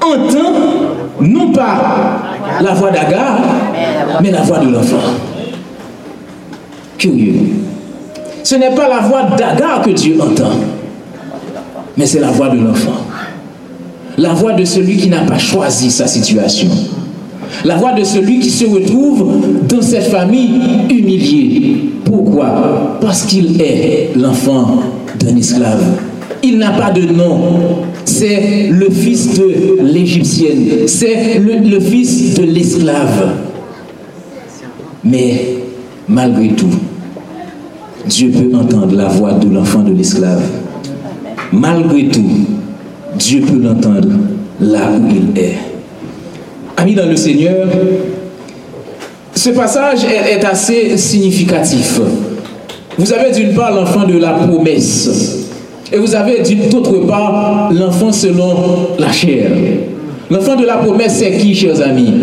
entend 0.01 0.53
non 1.21 1.51
pas 1.51 2.21
la 2.61 2.73
voix 2.73 2.91
d'Agar, 2.91 3.39
mais 4.21 4.31
la 4.31 4.41
voix 4.41 4.59
de 4.59 4.69
l'enfant. 4.69 4.97
Curieux. 6.97 7.35
Ce 8.43 8.55
n'est 8.55 8.73
pas 8.75 8.87
la 8.87 8.99
voix 8.99 9.23
d'Agar 9.37 9.81
que 9.81 9.91
Dieu 9.91 10.17
entend, 10.19 10.51
mais 11.97 12.05
c'est 12.05 12.19
la 12.19 12.31
voix 12.31 12.49
de 12.49 12.57
l'enfant. 12.59 13.05
La 14.17 14.33
voix 14.33 14.53
de 14.53 14.65
celui 14.65 14.97
qui 14.97 15.09
n'a 15.09 15.21
pas 15.21 15.37
choisi 15.37 15.89
sa 15.89 16.07
situation. 16.07 16.69
La 17.63 17.75
voix 17.75 17.93
de 17.93 18.03
celui 18.03 18.39
qui 18.39 18.49
se 18.49 18.65
retrouve 18.65 19.67
dans 19.67 19.81
cette 19.81 20.09
famille 20.09 20.59
humiliée. 20.89 21.91
Pourquoi? 22.05 22.97
Parce 23.01 23.23
qu'il 23.23 23.61
est 23.61 24.11
l'enfant 24.15 24.79
d'un 25.19 25.35
esclave. 25.35 25.83
Il 26.43 26.57
n'a 26.57 26.71
pas 26.71 26.91
de 26.91 27.01
nom. 27.01 27.83
C'est 28.05 28.69
le 28.69 28.89
fils 28.89 29.37
de 29.39 29.81
l'Égyptienne. 29.83 30.87
C'est 30.87 31.39
le, 31.39 31.79
fils 31.79 32.35
de 32.35 32.43
l'esclave. 32.43 33.35
Mais 35.03 35.57
malgré 36.07 36.49
tout, 36.49 36.69
Dieu 38.07 38.29
peut 38.29 38.55
entendre 38.55 38.95
la 38.95 39.07
voix 39.07 39.33
de 39.33 39.53
l'enfant 39.53 39.79
de 39.79 39.93
l'esclave. 39.93 40.41
Malgré 41.51 42.07
tout, 42.07 42.31
Dieu 43.17 43.41
peut 43.41 43.59
l'entendre 43.61 44.09
là 44.59 44.91
où 44.91 45.09
il 45.09 45.39
est. 45.39 45.57
Amis 46.77 46.95
dans 46.95 47.07
le 47.07 47.15
Seigneur, 47.15 47.67
ce 49.35 49.49
passage 49.49 50.03
est, 50.03 50.43
assez 50.43 50.97
significatif. 50.97 51.99
Vous 52.97 53.13
avez 53.13 53.31
d'une 53.31 53.53
part 53.53 53.73
l'enfant 53.73 54.05
de 54.05 54.17
la 54.17 54.33
promesse, 54.33 55.40
et 55.91 55.97
vous 55.97 56.15
avez 56.15 56.41
d'autre 56.69 57.05
part 57.05 57.71
l'enfant 57.73 58.11
selon 58.11 58.55
la 58.97 59.11
chair. 59.11 59.51
L'enfant 60.29 60.55
de 60.55 60.65
la 60.65 60.77
promesse, 60.77 61.17
c'est 61.19 61.37
qui, 61.37 61.53
chers 61.53 61.81
amis? 61.81 62.13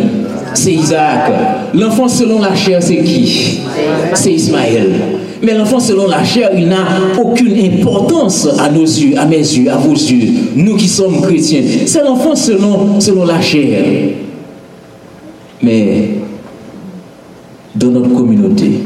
C'est 0.55 0.73
Isaac. 0.73 1.31
L'enfant 1.75 2.09
selon 2.09 2.41
la 2.41 2.55
chair, 2.55 2.83
c'est 2.83 3.03
qui? 3.03 3.61
C'est 4.15 4.33
Ismaël. 4.33 4.93
Mais 5.43 5.55
l'enfant 5.55 5.79
selon 5.79 6.09
la 6.09 6.25
chair, 6.25 6.51
il 6.57 6.69
n'a 6.69 6.85
aucune 7.23 7.55
importance 7.59 8.49
à 8.59 8.71
nos 8.71 8.85
yeux, 8.85 9.19
à 9.19 9.27
mes 9.27 9.37
yeux, 9.37 9.71
à 9.71 9.77
vos 9.77 9.93
yeux, 9.93 10.33
nous 10.57 10.77
qui 10.77 10.89
sommes 10.89 11.21
chrétiens. 11.21 11.63
C'est 11.87 12.03
l'enfant 12.03 12.35
selon, 12.35 12.99
selon 12.99 13.25
la 13.25 13.41
chair. 13.41 13.85
Mais 15.63 16.09
dans 17.75 17.89
notre 17.89 18.15
communauté, 18.15 18.81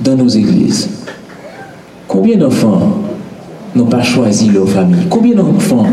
dans 0.00 0.16
nos 0.16 0.28
églises, 0.28 0.90
combien 2.06 2.36
d'enfants 2.36 3.07
n'ont 3.78 3.86
pas 3.86 4.02
choisi 4.02 4.50
leur 4.50 4.68
famille 4.68 5.06
Combien 5.08 5.36
d'enfants 5.36 5.86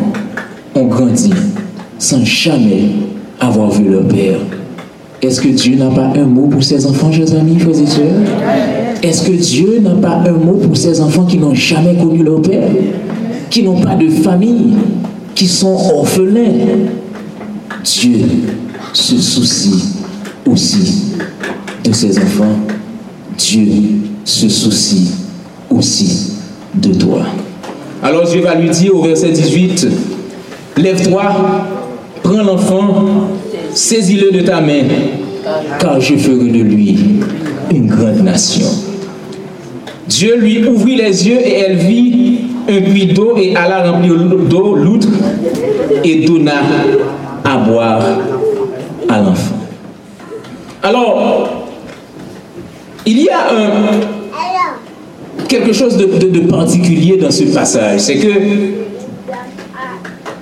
ont 0.74 0.86
grandi 0.86 1.32
sans 2.00 2.26
jamais 2.26 2.90
avoir 3.40 3.72
vu 3.72 3.90
leur 3.90 4.08
père? 4.08 4.40
Est-ce 5.22 5.40
que 5.40 5.48
Dieu 5.50 5.78
n'a 5.78 5.90
pas 5.90 6.12
un 6.16 6.26
mot 6.26 6.48
pour 6.48 6.64
ses 6.64 6.86
enfants, 6.86 7.12
chers 7.12 7.34
amis, 7.36 7.58
frères 7.60 7.80
et 7.80 7.88
sœurs? 7.88 8.22
Est-ce 9.02 9.24
que 9.24 9.32
Dieu 9.32 9.80
n'a 9.82 9.96
pas 9.96 10.24
un 10.28 10.34
mot 10.34 10.56
pour 10.56 10.76
ces 10.76 11.00
enfants 11.00 11.26
qui 11.26 11.38
n'ont 11.38 11.54
jamais 11.54 11.96
connu 11.96 12.24
leur 12.24 12.42
père? 12.42 12.70
Qui 13.50 13.64
n'ont 13.64 13.80
pas 13.80 13.96
de 13.96 14.10
famille? 14.10 14.74
Qui 15.34 15.48
sont 15.48 15.78
orphelins? 15.96 16.88
Dieu 17.84 18.20
se 18.94 19.18
soucie 19.18 19.96
aussi 20.46 21.14
de 21.84 21.92
ses 21.92 22.18
enfants. 22.18 22.58
Dieu 23.38 23.68
se 24.24 24.50
soucie 24.50 25.12
aussi 25.70 26.32
de 26.74 26.94
toi. 26.94 27.26
Alors 28.04 28.28
Dieu 28.28 28.42
va 28.42 28.56
lui 28.56 28.70
dire 28.70 28.96
au 28.96 29.02
verset 29.02 29.30
18, 29.30 29.88
Lève-toi, 30.78 31.24
prends 32.22 32.44
l'enfant, 32.44 33.06
saisis-le 33.74 34.32
de 34.32 34.42
ta 34.42 34.60
main, 34.62 34.84
car 35.80 36.00
je 36.02 36.16
ferai 36.16 36.50
de 36.50 36.64
lui 36.64 36.98
une 37.72 37.88
grande 37.88 38.24
nation. 38.24 38.68
Dieu 40.08 40.38
lui 40.38 40.68
ouvrit 40.68 40.98
les 40.98 41.28
yeux 41.28 41.40
et 41.40 41.60
elle 41.60 41.78
vit 41.78 42.40
un 42.68 42.82
puits 42.82 43.08
d'eau 43.08 43.38
et 43.38 43.56
alla 43.56 43.92
remplir 43.92 44.16
d'eau 44.16 44.76
l'outre 44.76 45.08
et 46.04 46.26
donna 46.26 46.62
à 47.44 47.58
boire 47.58 48.02
à 49.08 49.20
l'enfant. 49.20 49.56
Alors, 50.84 51.50
il 53.06 53.22
y 53.22 53.30
a 53.30 53.50
quelque 55.48 55.74
chose 55.74 55.98
de, 55.98 56.40
particulier 56.42 57.18
dans 57.18 57.32
ce 57.32 57.44
passage. 57.44 58.02
C'est 58.02 58.18
que 58.18 58.30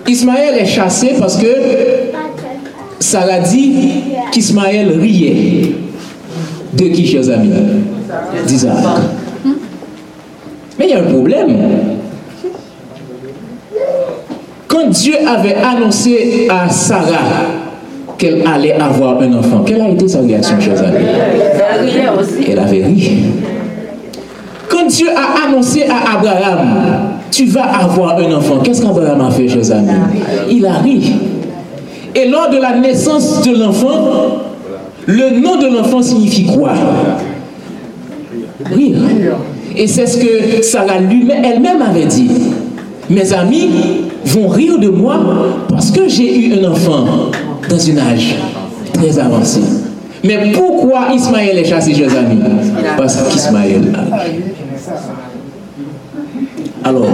Ismaël 0.08 0.56
est 0.60 0.66
chassé 0.66 1.12
parce 1.20 1.38
que 1.38 1.48
Sarah 3.00 3.40
dit 3.40 3.92
qu'Ismaël 4.32 4.98
riait. 5.00 5.72
De 6.74 6.86
qui, 6.86 7.06
chers 7.06 7.30
amis? 7.30 7.52
D'Isaac. 8.48 8.74
Mais 10.80 10.86
il 10.86 10.90
y 10.90 10.94
a 10.94 11.02
un 11.02 11.04
problème. 11.04 11.56
Quand 14.68 14.90
Dieu 14.90 15.14
avait 15.28 15.56
annoncé 15.56 16.48
à 16.50 16.68
Sarah 16.70 17.46
qu'elle 18.18 18.42
allait 18.48 18.74
avoir 18.74 19.22
un 19.22 19.34
enfant, 19.34 19.64
quelle 19.64 19.82
a 19.82 19.90
été 19.90 20.08
sa 20.08 20.22
réaction, 20.22 20.60
chers 20.60 20.82
amis? 20.82 21.06
Elle 22.48 22.60
avait 22.60 22.86
ri. 22.86 23.12
Dieu 24.88 25.08
a 25.10 25.48
annoncé 25.48 25.84
à 25.84 26.18
Abraham, 26.18 26.68
tu 27.32 27.46
vas 27.46 27.66
avoir 27.66 28.18
un 28.18 28.32
enfant, 28.34 28.60
qu'est-ce 28.64 28.82
qu'Abraham 28.82 29.22
a 29.22 29.32
fait, 29.32 29.48
chers 29.48 29.72
amis? 29.72 29.90
Il 30.50 30.66
a 30.66 30.74
ri. 30.74 31.14
Et 32.16 32.28
lors 32.28 32.50
de 32.50 32.58
la 32.58 32.78
naissance 32.78 33.42
de 33.42 33.58
l'enfant, 33.58 34.38
le 35.06 35.40
nom 35.40 35.58
de 35.58 35.68
l'enfant 35.76 36.02
signifie 36.02 36.46
quoi? 36.46 36.74
Rire. 38.66 38.98
Et 39.76 39.88
c'est 39.88 40.06
ce 40.06 40.18
que 40.18 40.62
Sarah 40.64 40.98
elle-même 40.98 41.82
avait 41.82 42.06
dit. 42.06 42.30
Mes 43.10 43.34
amis 43.34 43.70
vont 44.26 44.48
rire 44.48 44.80
de 44.80 44.90
moi 44.90 45.20
parce 45.70 45.92
que 45.92 46.08
j'ai 46.08 46.38
eu 46.40 46.54
un 46.60 46.72
enfant 46.72 47.06
dans 47.68 47.90
un 47.90 47.98
âge 47.98 48.36
très 48.94 49.20
avancé. 49.20 49.62
Mais 50.24 50.54
pourquoi 50.54 51.08
Ismaël 51.14 51.58
est 51.58 51.66
chassé, 51.66 51.94
chers 51.94 52.16
amis? 52.16 52.40
Parce 52.96 53.18
qu'Ismaël 53.24 53.82
a 53.94 54.24
Alors, 56.84 57.08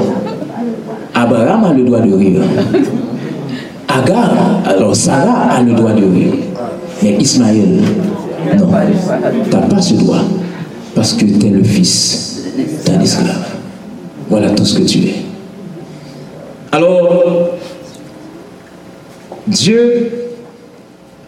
Abraham 1.13 1.63
a 1.63 1.73
le 1.73 1.83
droit 1.83 1.99
de 1.99 2.13
rire. 2.13 2.41
Agar, 3.87 4.61
alors 4.65 4.95
Sarah 4.95 5.51
a 5.51 5.61
le 5.61 5.73
droit 5.73 5.91
de 5.93 6.05
rire. 6.05 6.33
Mais 7.01 7.15
Ismaël, 7.19 7.81
non, 8.57 8.67
tu 9.43 9.49
n'as 9.49 9.61
pas 9.61 9.81
ce 9.81 9.93
droit. 9.95 10.21
Parce 10.95 11.13
que 11.13 11.25
tu 11.25 11.45
es 11.45 11.49
le 11.49 11.63
fils 11.63 12.43
d'un 12.85 12.99
esclave. 12.99 13.45
Voilà 14.29 14.49
tout 14.51 14.65
ce 14.65 14.79
que 14.79 14.83
tu 14.83 14.99
es. 14.99 15.15
Alors, 16.71 17.49
Dieu 19.47 20.11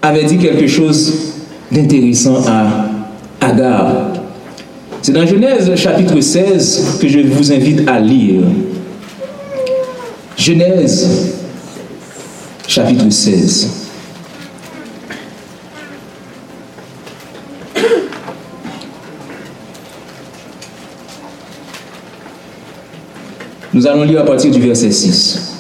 avait 0.02 0.26
dit 0.26 0.38
quelque 0.38 0.68
chose 0.68 1.34
d'intéressant 1.72 2.38
à 2.48 3.46
Agar. 3.46 4.11
C'est 5.04 5.14
dans 5.14 5.26
Genèse 5.26 5.76
chapitre 5.78 6.22
16 6.22 7.00
que 7.02 7.08
je 7.08 7.22
vous 7.22 7.52
invite 7.52 7.90
à 7.90 8.00
lire. 8.00 8.44
Genèse 10.38 11.34
chapitre 12.68 13.10
16. 13.10 13.88
Nous 23.74 23.88
allons 23.88 24.04
lire 24.04 24.22
à 24.22 24.26
partir 24.26 24.52
du 24.52 24.62
verset 24.62 24.92
6. 24.92 25.58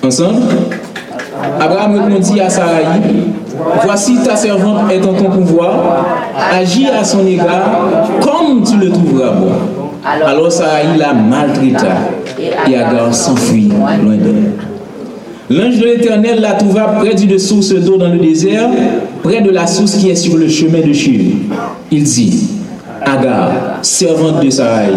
Ensemble? 0.00 0.73
Répondit 1.92 2.40
à 2.40 2.48
Sarai, 2.48 2.84
Voici 3.84 4.16
ta 4.24 4.36
servante 4.36 4.90
est 4.90 5.04
en 5.04 5.14
ton 5.14 5.30
pouvoir, 5.30 6.06
agis 6.52 6.88
à 6.88 7.04
son 7.04 7.26
égard 7.26 8.08
comme 8.20 8.62
tu 8.64 8.76
le 8.76 8.90
trouveras 8.90 9.30
bon. 9.32 9.52
Alors 10.26 10.50
Sarai 10.50 10.98
la 10.98 11.14
maltraita 11.14 11.96
et 12.68 12.76
Agar 12.76 13.14
s'enfuit 13.14 13.68
loin 13.68 14.16
d'elle. 14.16 14.52
L'ange 15.50 15.78
de 15.78 15.84
l'Éternel 15.84 16.40
la 16.40 16.52
trouva 16.52 16.84
près 17.00 17.14
d'une 17.14 17.38
source 17.38 17.74
d'eau 17.74 17.96
dans 17.96 18.08
le 18.08 18.18
désert, 18.18 18.70
près 19.22 19.42
de 19.42 19.50
la 19.50 19.66
source 19.66 19.96
qui 19.96 20.08
est 20.10 20.16
sur 20.16 20.36
le 20.36 20.48
chemin 20.48 20.80
de 20.80 20.92
Shur. 20.92 21.20
Il 21.90 22.02
dit, 22.02 22.48
Agar, 23.02 23.50
servante 23.82 24.42
de 24.42 24.50
Sarai, 24.50 24.88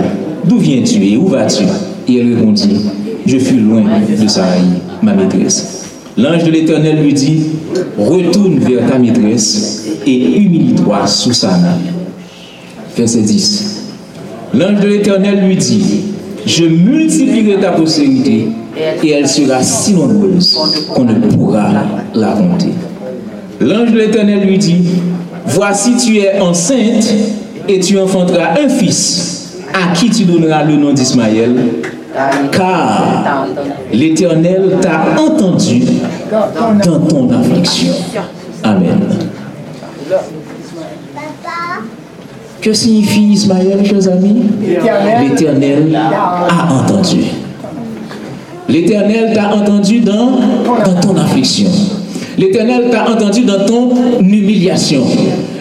d'où 0.46 0.58
viens-tu 0.58 1.04
et 1.04 1.18
où 1.18 1.28
vas-tu? 1.28 1.64
Et 2.08 2.20
elle 2.20 2.36
répondit, 2.36 2.80
Je 3.26 3.38
fus 3.38 3.60
loin 3.60 3.82
de 3.82 4.28
Sarai, 4.28 4.62
ma 5.02 5.14
maîtresse. 5.14 5.77
L'ange 6.18 6.44
de 6.46 6.52
l'Éternel 6.52 7.04
lui 7.04 7.14
dit, 7.14 7.44
Retourne 7.98 8.60
vers 8.60 8.90
ta 8.90 8.98
maîtresse 8.98 9.86
et 10.06 10.38
humilie-toi 10.40 11.06
sous 11.06 11.34
sa 11.34 11.50
main. 11.50 11.78
Verset 12.96 13.22
10. 13.22 13.84
L'ange 14.56 14.80
de 14.80 14.88
l'Éternel 14.88 15.46
lui 15.46 15.56
dit, 15.56 15.84
Je 16.46 16.66
multiplierai 16.66 17.60
ta 17.62 17.72
postérité 17.72 18.48
et 19.04 19.10
elle 19.10 19.28
sera 19.28 19.62
si 19.62 19.94
nombreuse 19.94 20.58
qu'on 20.94 21.04
ne 21.04 21.20
pourra 21.36 21.70
la 22.16 22.32
compter. 22.32 22.74
L'ange 23.62 23.92
de 23.92 23.98
l'Éternel 23.98 24.48
lui 24.48 24.58
dit, 24.58 24.86
Voici 25.46 25.92
tu 26.04 26.18
es 26.18 26.40
enceinte 26.40 27.14
et 27.68 27.80
tu 27.80 28.00
enfanteras 28.00 28.60
un 28.60 28.70
fils 28.70 29.58
à 29.74 29.94
qui 29.96 30.10
tu 30.10 30.24
donneras 30.24 30.64
le 30.64 30.78
nom 30.78 30.94
d'Ismaël, 30.94 31.54
car 32.52 33.48
l'Éternel 33.94 34.78
t'a 34.82 35.22
entendu 35.22 35.84
dans 36.32 37.00
ton 37.08 37.30
affliction. 37.32 37.94
Amen. 38.64 39.00
Que 42.62 42.74
signifie 42.74 43.34
Ismaël, 43.34 43.86
chers 43.86 44.08
amis? 44.12 44.44
L'Éternel 45.22 45.96
a 45.96 46.74
entendu. 46.74 47.20
L'Éternel 48.68 49.34
t'a 49.34 49.54
entendu 49.56 50.02
dans, 50.02 50.40
dans 50.86 51.00
ton 51.00 51.16
affliction. 51.18 51.70
L'Éternel 52.38 52.90
t'a 52.92 53.10
entendu 53.10 53.46
dans 53.46 53.66
ton 53.66 53.90
humiliation. 54.22 55.02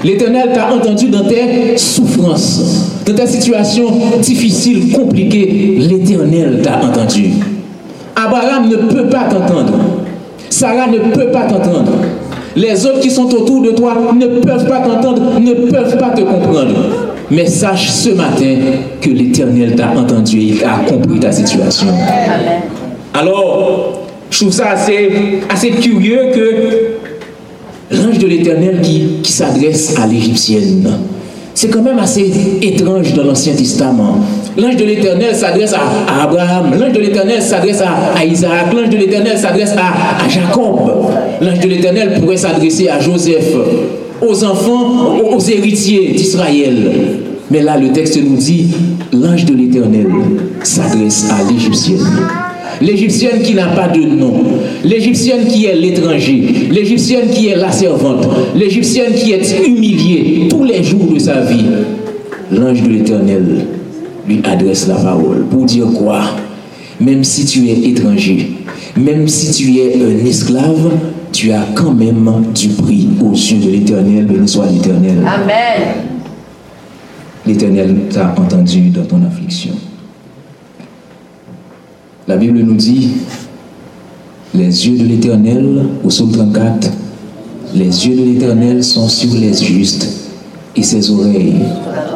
L'Éternel 0.04 0.50
t'a 0.54 0.74
entendu 0.74 1.08
dans 1.08 1.24
tes 1.24 1.78
souffrances, 1.78 2.92
dans 3.06 3.14
tes 3.14 3.26
situations 3.26 3.86
difficiles, 4.20 4.92
compliquées. 4.92 5.78
L'Éternel 5.78 6.60
t'a 6.62 6.84
entendu. 6.84 7.30
Abraham 8.14 8.68
ne 8.68 8.76
peut 8.76 9.08
pas 9.08 9.24
t'entendre. 9.24 9.72
Sarah 10.50 10.86
ne 10.86 10.98
peut 11.14 11.30
pas 11.30 11.46
t'entendre. 11.46 11.92
Les 12.54 12.86
autres 12.86 13.00
qui 13.00 13.10
sont 13.10 13.34
autour 13.34 13.62
de 13.62 13.70
toi 13.70 13.94
ne 14.18 14.26
peuvent 14.26 14.66
pas 14.66 14.80
t'entendre, 14.80 15.38
ne 15.40 15.52
peuvent 15.70 15.98
pas 15.98 16.10
te 16.10 16.20
comprendre. 16.22 16.74
Mais 17.30 17.46
sache 17.46 17.88
ce 17.88 18.10
matin 18.10 18.54
que 19.00 19.10
l'Éternel 19.10 19.74
t'a 19.76 19.90
entendu 19.98 20.38
et 20.38 20.44
il 20.44 20.64
a 20.64 20.88
compris 20.88 21.20
ta 21.20 21.32
situation. 21.32 21.88
Alors, 23.12 24.05
je 24.36 24.42
trouve 24.42 24.52
ça 24.52 24.68
assez, 24.72 25.08
assez 25.48 25.70
curieux 25.70 26.20
que 26.34 27.96
l'ange 27.96 28.18
de 28.18 28.26
l'Éternel 28.26 28.82
qui, 28.82 29.20
qui 29.22 29.32
s'adresse 29.32 29.94
à 29.98 30.06
l'Égyptienne, 30.06 30.92
c'est 31.54 31.68
quand 31.68 31.80
même 31.80 31.98
assez 31.98 32.30
étrange 32.60 33.14
dans 33.14 33.24
l'Ancien 33.24 33.54
Testament. 33.54 34.18
L'ange 34.58 34.76
de 34.76 34.84
l'Éternel 34.84 35.34
s'adresse 35.34 35.72
à, 35.72 36.22
Abraham, 36.24 36.78
l'ange 36.78 36.92
de 36.92 36.98
l'Éternel 37.00 37.40
s'adresse 37.40 37.80
à, 37.80 38.22
Isaac, 38.26 38.74
l'ange 38.74 38.90
de 38.90 38.98
l'Éternel 38.98 39.38
s'adresse 39.38 39.72
à, 39.72 40.22
à 40.22 40.28
Jacob, 40.28 40.80
l'ange 41.40 41.60
de 41.60 41.68
l'Éternel 41.68 42.20
pourrait 42.20 42.36
s'adresser 42.36 42.90
à 42.90 43.00
Joseph, 43.00 43.54
aux 44.20 44.44
enfants, 44.44 45.16
aux 45.34 45.40
héritiers 45.40 46.12
d'Israël. 46.12 46.92
Mais 47.50 47.62
là, 47.62 47.78
le 47.78 47.90
texte 47.90 48.22
nous 48.22 48.36
dit, 48.36 48.66
l'ange 49.14 49.46
de 49.46 49.54
l'Éternel 49.54 50.08
s'adresse 50.62 51.30
à 51.30 51.50
l'Égyptienne. 51.50 52.04
L'Égyptienne 52.80 53.40
qui 53.42 53.54
n'a 53.54 53.68
pas 53.68 53.88
de 53.88 54.00
nom, 54.00 54.34
l'Égyptienne 54.84 55.46
qui 55.46 55.64
est 55.64 55.74
l'étranger, 55.74 56.68
l'Égyptienne 56.70 57.28
qui 57.30 57.48
est 57.48 57.56
la 57.56 57.72
servante, 57.72 58.26
l'Égyptienne 58.54 59.14
qui 59.14 59.32
est 59.32 59.66
humiliée 59.66 60.48
tous 60.50 60.64
les 60.64 60.82
jours 60.82 61.06
de 61.12 61.18
sa 61.18 61.40
vie. 61.40 61.64
L'ange 62.52 62.82
de 62.82 62.88
l'Éternel 62.88 63.66
lui 64.28 64.40
adresse 64.44 64.86
la 64.88 64.96
parole 64.96 65.46
pour 65.50 65.64
dire 65.64 65.86
quoi? 65.96 66.20
Même 67.00 67.24
si 67.24 67.44
tu 67.46 67.68
es 67.68 67.88
étranger, 67.88 68.50
même 68.96 69.26
si 69.26 69.52
tu 69.52 69.78
es 69.78 69.94
un 69.96 70.26
esclave, 70.26 70.90
tu 71.32 71.52
as 71.52 71.66
quand 71.74 71.92
même 71.92 72.30
du 72.54 72.68
prix 72.68 73.08
aux 73.22 73.32
yeux 73.32 73.58
de 73.58 73.70
l'Éternel, 73.70 74.26
béni 74.26 74.48
soit 74.48 74.66
l'Éternel. 74.70 75.18
Amen. 75.26 75.94
L'Éternel 77.46 77.96
t'a 78.10 78.34
entendu 78.36 78.90
dans 78.90 79.04
ton 79.04 79.22
affliction. 79.24 79.75
La 82.28 82.36
Bible 82.36 82.58
nous 82.58 82.74
dit, 82.74 83.10
les 84.52 84.88
yeux 84.88 84.98
de 84.98 85.04
l'Éternel, 85.04 85.86
au 86.02 86.08
psaume 86.08 86.32
34, 86.32 86.90
les 87.72 87.84
yeux 87.84 88.16
de 88.16 88.24
l'Éternel 88.24 88.82
sont 88.82 89.06
sur 89.06 89.32
les 89.32 89.54
justes 89.54 90.08
et 90.74 90.82
ses 90.82 91.08
oreilles 91.08 91.62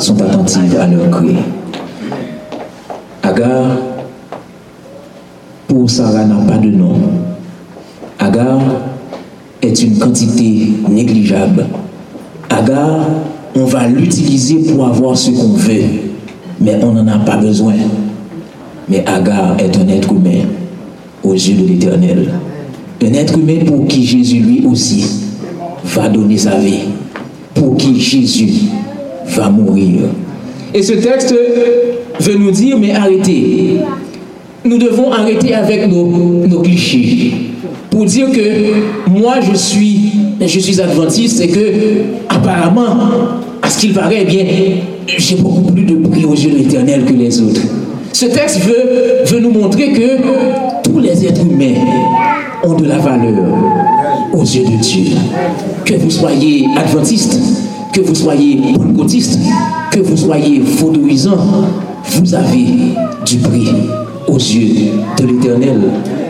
sont 0.00 0.20
attentives 0.20 0.76
à 0.80 0.88
leur 0.88 1.10
cri. 1.10 1.36
Agar, 3.22 3.76
pour 5.68 5.88
Sarah, 5.88 6.24
n'a 6.24 6.44
pas 6.44 6.58
de 6.58 6.70
nom. 6.70 6.94
Agar 8.18 8.58
est 9.62 9.80
une 9.80 9.96
quantité 9.96 10.72
négligeable. 10.88 11.66
Agar, 12.48 13.06
on 13.54 13.64
va 13.64 13.86
l'utiliser 13.86 14.72
pour 14.72 14.88
avoir 14.88 15.16
ce 15.16 15.30
qu'on 15.30 15.52
veut, 15.52 15.84
mais 16.60 16.82
on 16.82 16.94
n'en 16.94 17.06
a 17.06 17.18
pas 17.20 17.36
besoin. 17.36 17.74
Mais 18.90 19.04
Agar 19.06 19.56
est 19.60 19.76
un 19.76 19.88
être 19.88 20.10
humain 20.12 20.46
aux 21.22 21.34
yeux 21.34 21.54
de 21.62 21.68
l'Éternel. 21.68 22.30
Un 23.02 23.12
être 23.14 23.38
humain 23.38 23.64
pour 23.64 23.86
qui 23.86 24.04
Jésus 24.04 24.40
lui 24.40 24.64
aussi 24.66 25.04
va 25.84 26.08
donner 26.08 26.36
sa 26.36 26.58
vie. 26.58 26.80
Pour 27.54 27.76
qui 27.76 28.00
Jésus 28.00 28.52
va 29.28 29.48
mourir. 29.48 30.00
Et 30.74 30.82
ce 30.82 30.94
texte 30.94 31.34
veut 32.20 32.34
nous 32.36 32.50
dire, 32.50 32.78
mais 32.78 32.92
arrêtez. 32.92 33.76
Nous 34.64 34.78
devons 34.78 35.12
arrêter 35.12 35.54
avec 35.54 35.88
nos, 35.88 36.60
clichés. 36.60 37.32
Pour 37.90 38.04
dire 38.04 38.30
que 38.30 39.10
moi 39.10 39.36
je 39.40 39.56
suis 39.56 40.10
je 40.48 40.58
suis 40.58 40.80
adventiste 40.80 41.40
et 41.40 41.48
que, 41.48 41.60
apparemment, 42.28 42.96
à 43.62 43.68
ce 43.68 43.78
qu'il 43.78 43.92
paraît, 43.92 44.20
eh 44.22 44.24
bien, 44.24 44.44
j'ai 45.06 45.36
beaucoup 45.36 45.70
plus 45.72 45.84
de 45.84 45.96
prix 46.08 46.24
aux 46.24 46.34
yeux 46.34 46.50
de 46.50 46.56
l'éternel 46.58 47.04
que 47.04 47.12
les 47.12 47.40
autres. 47.42 47.60
Ce 48.12 48.26
texte 48.26 48.60
veut, 48.64 49.40
nous 49.40 49.52
montrer 49.52 49.92
que 49.92 50.82
tous 50.82 50.98
les 50.98 51.24
êtres 51.26 51.42
humains 51.42 51.80
ont 52.64 52.74
de 52.74 52.86
la 52.86 52.98
valeur 52.98 53.44
aux 54.32 54.42
yeux 54.42 54.64
de 54.64 54.76
Dieu. 54.82 55.16
Que 55.84 55.94
vous 55.94 56.10
soyez 56.10 56.66
adventiste, 56.76 57.38
que 57.92 58.00
vous 58.00 58.14
soyez 58.14 58.74
pentecôtiste, 58.74 59.38
que 59.92 60.00
vous 60.00 60.16
soyez 60.16 60.60
vaudouisant, 60.60 61.38
vous 62.10 62.34
avez 62.34 62.66
du 63.24 63.38
prix 63.38 63.70
aux 64.26 64.38
yeux 64.38 64.90
de 65.18 65.26
l'Éternel. 65.26 65.80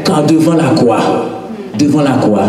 Car 0.05 0.27
devant 0.27 0.55
la 0.55 0.71
croix, 0.77 1.01
devant 1.79 2.03
la 2.03 2.13
croix, 2.13 2.49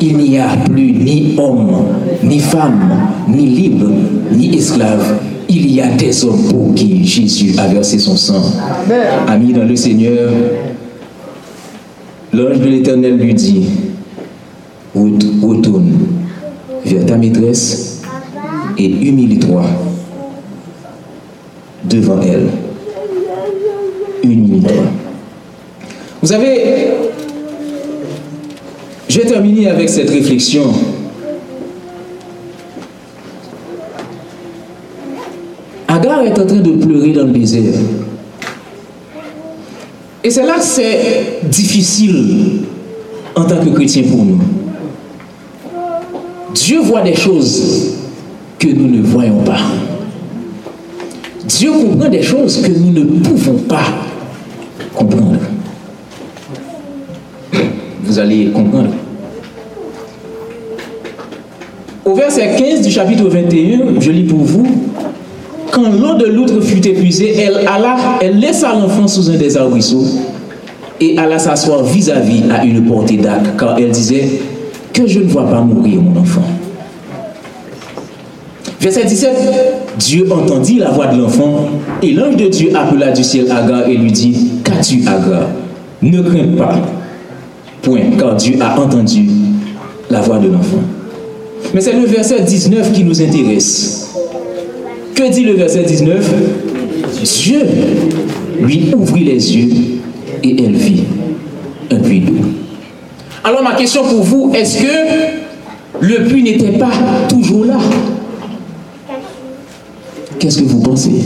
il 0.00 0.16
n'y 0.16 0.38
a 0.38 0.48
plus 0.64 0.92
ni 0.92 1.34
homme, 1.38 1.84
ni 2.22 2.38
femme, 2.40 2.90
ni 3.28 3.46
libre, 3.46 3.86
ni 4.32 4.56
esclave. 4.56 5.14
Il 5.48 5.74
y 5.74 5.80
a 5.80 5.88
des 5.88 6.24
hommes 6.24 6.44
pour 6.48 6.74
qui 6.74 7.04
Jésus 7.04 7.54
a 7.58 7.66
versé 7.68 7.98
son 7.98 8.16
sang. 8.16 8.42
Ami 9.26 9.52
dans 9.52 9.64
le 9.64 9.76
Seigneur, 9.76 10.30
l'ange 12.32 12.60
de 12.60 12.68
l'Éternel 12.68 13.16
lui 13.16 13.34
dit, 13.34 13.66
retourne 14.94 15.92
vers 16.84 17.06
ta 17.06 17.16
maîtresse 17.16 18.02
et 18.78 18.86
humilie-toi 18.86 19.64
devant 21.84 22.20
elle. 22.22 22.48
Humilie-toi. 24.22 24.82
Vous 26.22 26.28
savez, 26.28 26.60
je 29.08 29.20
vais 29.20 29.26
terminer 29.26 29.68
avec 29.68 29.88
cette 29.88 30.10
réflexion. 30.10 30.72
En 36.44 36.46
train 36.46 36.60
de 36.60 36.72
pleurer 36.72 37.12
dans 37.12 37.24
le 37.24 37.32
désert. 37.32 37.74
Et 40.22 40.30
c'est 40.30 40.44
là 40.44 40.54
que 40.54 40.62
c'est 40.62 41.40
difficile 41.44 42.62
en 43.34 43.44
tant 43.44 43.64
que 43.64 43.70
chrétien 43.70 44.02
pour 44.04 44.24
nous. 44.24 44.40
Dieu 46.54 46.80
voit 46.80 47.02
des 47.02 47.14
choses 47.14 47.94
que 48.58 48.68
nous 48.68 48.88
ne 48.88 49.02
voyons 49.02 49.42
pas. 49.42 49.58
Dieu 51.46 51.72
comprend 51.72 52.08
des 52.08 52.22
choses 52.22 52.62
que 52.62 52.70
nous 52.70 52.92
ne 52.92 53.04
pouvons 53.20 53.58
pas 53.58 53.84
comprendre. 54.94 55.40
Vous 58.02 58.18
allez 58.18 58.50
comprendre. 58.50 58.90
Au 62.04 62.14
verset 62.14 62.54
15 62.56 62.82
du 62.82 62.90
chapitre 62.90 63.24
21, 63.28 64.00
je 64.00 64.10
lis 64.10 64.24
pour 64.24 64.40
vous, 64.40 64.66
quand 65.74 65.90
l'eau 65.90 66.14
de 66.14 66.26
l'outre 66.26 66.60
fut 66.60 66.86
épuisée, 66.86 67.34
elle, 67.36 67.66
alla, 67.66 67.96
elle 68.20 68.38
laissa 68.38 68.72
l'enfant 68.72 69.08
sous 69.08 69.28
un 69.28 69.36
des 69.36 69.56
arbrisseaux 69.56 70.06
et 71.00 71.18
alla 71.18 71.38
s'asseoir 71.38 71.82
vis-à-vis 71.82 72.44
à 72.48 72.64
une 72.64 72.84
portée 72.86 73.16
d'arc, 73.16 73.56
car 73.58 73.76
elle 73.76 73.90
disait, 73.90 74.40
que 74.92 75.08
je 75.08 75.18
ne 75.18 75.24
vois 75.24 75.48
pas 75.50 75.60
mourir 75.60 76.00
mon 76.00 76.20
enfant. 76.20 76.44
Verset 78.80 79.04
17, 79.04 79.30
Dieu 79.98 80.28
entendit 80.30 80.78
la 80.78 80.90
voix 80.90 81.08
de 81.08 81.20
l'enfant 81.20 81.66
et 82.00 82.12
l'ange 82.12 82.36
de 82.36 82.46
Dieu 82.46 82.70
appela 82.76 83.10
du 83.10 83.24
ciel 83.24 83.50
Agar 83.50 83.88
et 83.88 83.96
lui 83.96 84.12
dit, 84.12 84.52
qu'as-tu 84.62 85.00
Agar 85.00 85.48
Ne 86.00 86.22
crains 86.22 86.56
pas. 86.56 86.76
Point, 87.82 88.16
car 88.16 88.36
Dieu 88.36 88.56
a 88.60 88.78
entendu 88.78 89.28
la 90.08 90.20
voix 90.20 90.38
de 90.38 90.46
l'enfant. 90.46 90.82
Mais 91.74 91.80
c'est 91.80 91.94
le 91.94 92.06
verset 92.06 92.42
19 92.42 92.92
qui 92.92 93.02
nous 93.02 93.20
intéresse. 93.20 94.03
Que 95.14 95.30
dit 95.30 95.44
le 95.44 95.52
verset 95.54 95.84
19 95.84 96.34
Dieu 97.22 97.60
lui 98.60 98.92
ouvrit 98.96 99.24
les 99.24 99.56
yeux 99.56 100.00
et 100.42 100.64
elle 100.64 100.74
vit. 100.74 101.04
Un 101.90 101.96
puits 101.96 102.20
d'eau. 102.20 102.44
Alors 103.44 103.62
ma 103.62 103.74
question 103.74 104.02
pour 104.02 104.22
vous, 104.22 104.52
est-ce 104.54 104.82
que 104.82 104.86
le 106.00 106.24
puits 106.24 106.42
n'était 106.42 106.78
pas 106.78 106.90
toujours 107.28 107.64
là? 107.66 107.78
Qu'est-ce 110.38 110.58
que 110.58 110.64
vous 110.64 110.80
pensez? 110.80 111.24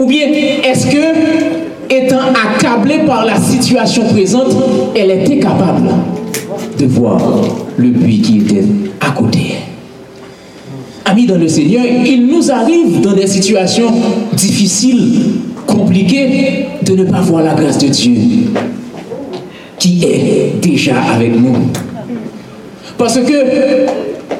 Ou 0.00 0.06
bien 0.06 0.26
est-ce 0.64 0.86
que, 0.86 1.94
étant 1.94 2.20
accablée 2.56 3.00
par 3.06 3.24
la 3.24 3.36
situation 3.36 4.04
présente, 4.04 4.54
elle 4.96 5.10
était 5.10 5.38
capable 5.38 5.90
de 6.78 6.86
voir 6.86 7.20
le 7.76 7.92
puits 7.92 8.20
qui 8.20 8.38
était 8.38 8.64
à 9.00 9.10
côté? 9.10 9.56
Amis 11.10 11.26
dans 11.26 11.38
le 11.38 11.48
Seigneur, 11.48 11.84
il 12.04 12.26
nous 12.26 12.50
arrive 12.50 13.00
dans 13.00 13.14
des 13.14 13.26
situations 13.26 13.90
difficiles, 14.34 15.20
compliquées, 15.66 16.66
de 16.82 16.92
ne 16.92 17.04
pas 17.04 17.20
voir 17.20 17.42
la 17.42 17.54
grâce 17.54 17.78
de 17.78 17.88
Dieu 17.88 18.14
qui 19.78 20.04
est 20.04 20.60
déjà 20.60 20.96
avec 21.14 21.34
nous. 21.34 21.54
Parce 22.98 23.18
que 23.20 23.86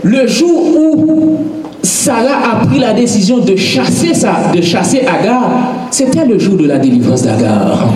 le 0.03 0.27
jour 0.27 0.63
où 0.77 1.39
Sarah 1.83 2.53
a 2.53 2.67
pris 2.67 2.81
la 2.81 2.93
décision 2.93 3.39
de 3.39 3.57
chasser, 3.57 4.13
ça, 4.13 4.53
de 4.55 4.61
chasser 4.61 5.01
Agar, 5.01 5.51
c'était 5.91 6.27
le 6.27 6.39
jour 6.39 6.57
de 6.57 6.67
la 6.67 6.79
délivrance 6.79 7.23
d'Agar. 7.23 7.95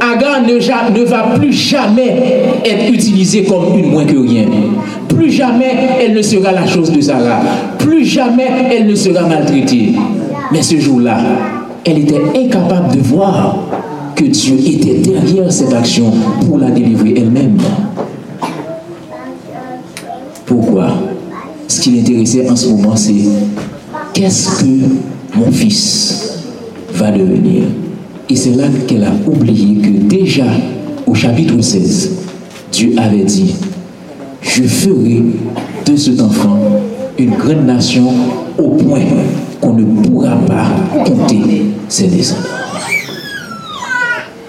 Agar 0.00 0.42
ne, 0.42 0.98
ne, 0.98 1.04
va 1.04 1.34
plus 1.38 1.52
jamais 1.52 2.44
être 2.64 2.92
utilisée 2.92 3.44
comme 3.44 3.78
une 3.78 3.90
moins 3.90 4.04
que 4.04 4.16
rien. 4.16 4.46
Plus 5.08 5.30
jamais 5.30 5.72
elle 6.00 6.14
ne 6.14 6.22
sera 6.22 6.52
la 6.52 6.66
chose 6.66 6.92
de 6.92 7.00
Sarah. 7.00 7.40
Plus 7.78 8.04
jamais 8.04 8.48
elle 8.70 8.86
ne 8.86 8.94
sera 8.94 9.26
maltraitée. 9.26 9.94
Mais 10.52 10.62
ce 10.62 10.78
jour-là, 10.78 11.18
elle 11.84 11.98
était 11.98 12.20
incapable 12.36 12.96
de 12.96 13.00
voir 13.00 13.58
que 14.14 14.24
Dieu 14.24 14.56
était 14.66 14.98
derrière 14.98 15.50
cette 15.52 15.72
action 15.72 16.12
pour 16.46 16.58
la 16.58 16.70
délivrer 16.70 17.14
elle-même. 17.16 17.58
Pourquoi? 20.46 20.88
Ce 21.68 21.80
qui 21.80 21.90
l'intéressait 21.90 22.48
en 22.48 22.56
ce 22.56 22.68
moment, 22.68 22.96
c'est 22.96 23.12
qu'est-ce 24.14 24.62
que 24.62 25.36
mon 25.36 25.50
fils 25.52 26.38
va 26.94 27.10
devenir? 27.10 27.64
Et 28.28 28.36
c'est 28.36 28.54
là 28.54 28.64
qu'elle 28.86 29.04
a 29.04 29.12
oublié 29.26 29.76
que 29.80 29.90
déjà 30.08 30.46
au 31.06 31.14
chapitre 31.14 31.60
16, 31.60 32.12
Dieu 32.72 32.92
avait 32.98 33.24
dit, 33.24 33.54
je 34.42 34.62
ferai 34.62 35.22
de 35.86 35.96
cet 35.96 36.20
enfant 36.20 36.58
une 37.18 37.30
grande 37.30 37.66
nation 37.66 38.08
au 38.58 38.68
point 38.70 39.00
qu'on 39.60 39.72
ne 39.74 39.84
pourra 39.84 40.36
pas 40.46 40.66
compter 41.04 41.66
ses 41.88 42.06
descendants. 42.08 42.42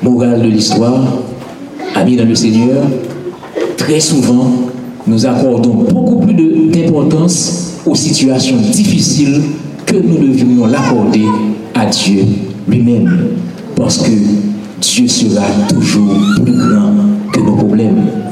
Morale 0.02 0.41
de 0.41 0.47
l'histoire, 0.47 1.04
amis 1.95 2.15
dans 2.15 2.25
le 2.28 2.36
Seigneur, 2.36 2.84
très 3.78 3.99
souvent, 3.99 4.52
nous 5.08 5.25
accordons 5.25 5.86
beaucoup 5.89 6.19
plus 6.19 6.69
d'importance 6.69 7.80
aux 7.86 7.95
situations 7.95 8.58
difficiles 8.58 9.41
que 9.86 9.95
nous 9.95 10.28
devrions 10.28 10.67
l'accorder 10.67 11.25
à 11.73 11.86
Dieu 11.88 12.23
lui-même. 12.67 13.30
Parce 13.75 13.97
que 13.97 14.12
Dieu 14.82 15.08
sera 15.08 15.45
toujours 15.67 16.15
plus 16.43 16.54
grand 16.54 16.93
que 17.34 17.39
nos 17.39 17.56
problèmes. 17.56 18.29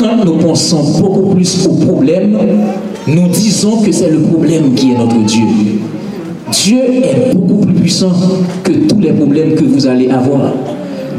Quand 0.00 0.24
nous 0.24 0.36
pensons 0.38 0.98
beaucoup 0.98 1.34
plus 1.34 1.66
aux 1.66 1.74
problèmes, 1.74 2.38
nous 3.06 3.28
disons 3.28 3.82
que 3.82 3.92
c'est 3.92 4.08
le 4.10 4.20
problème 4.20 4.72
qui 4.74 4.92
est 4.92 4.96
notre 4.98 5.22
Dieu. 5.26 5.44
Dieu 6.50 6.78
est 7.04 7.34
beaucoup 7.34 7.66
plus 7.66 7.74
puissant 7.74 8.12
que 8.64 8.72
tous 8.88 8.98
les 8.98 9.12
problèmes 9.12 9.54
que 9.54 9.64
vous 9.64 9.86
allez 9.86 10.08
avoir. 10.08 10.54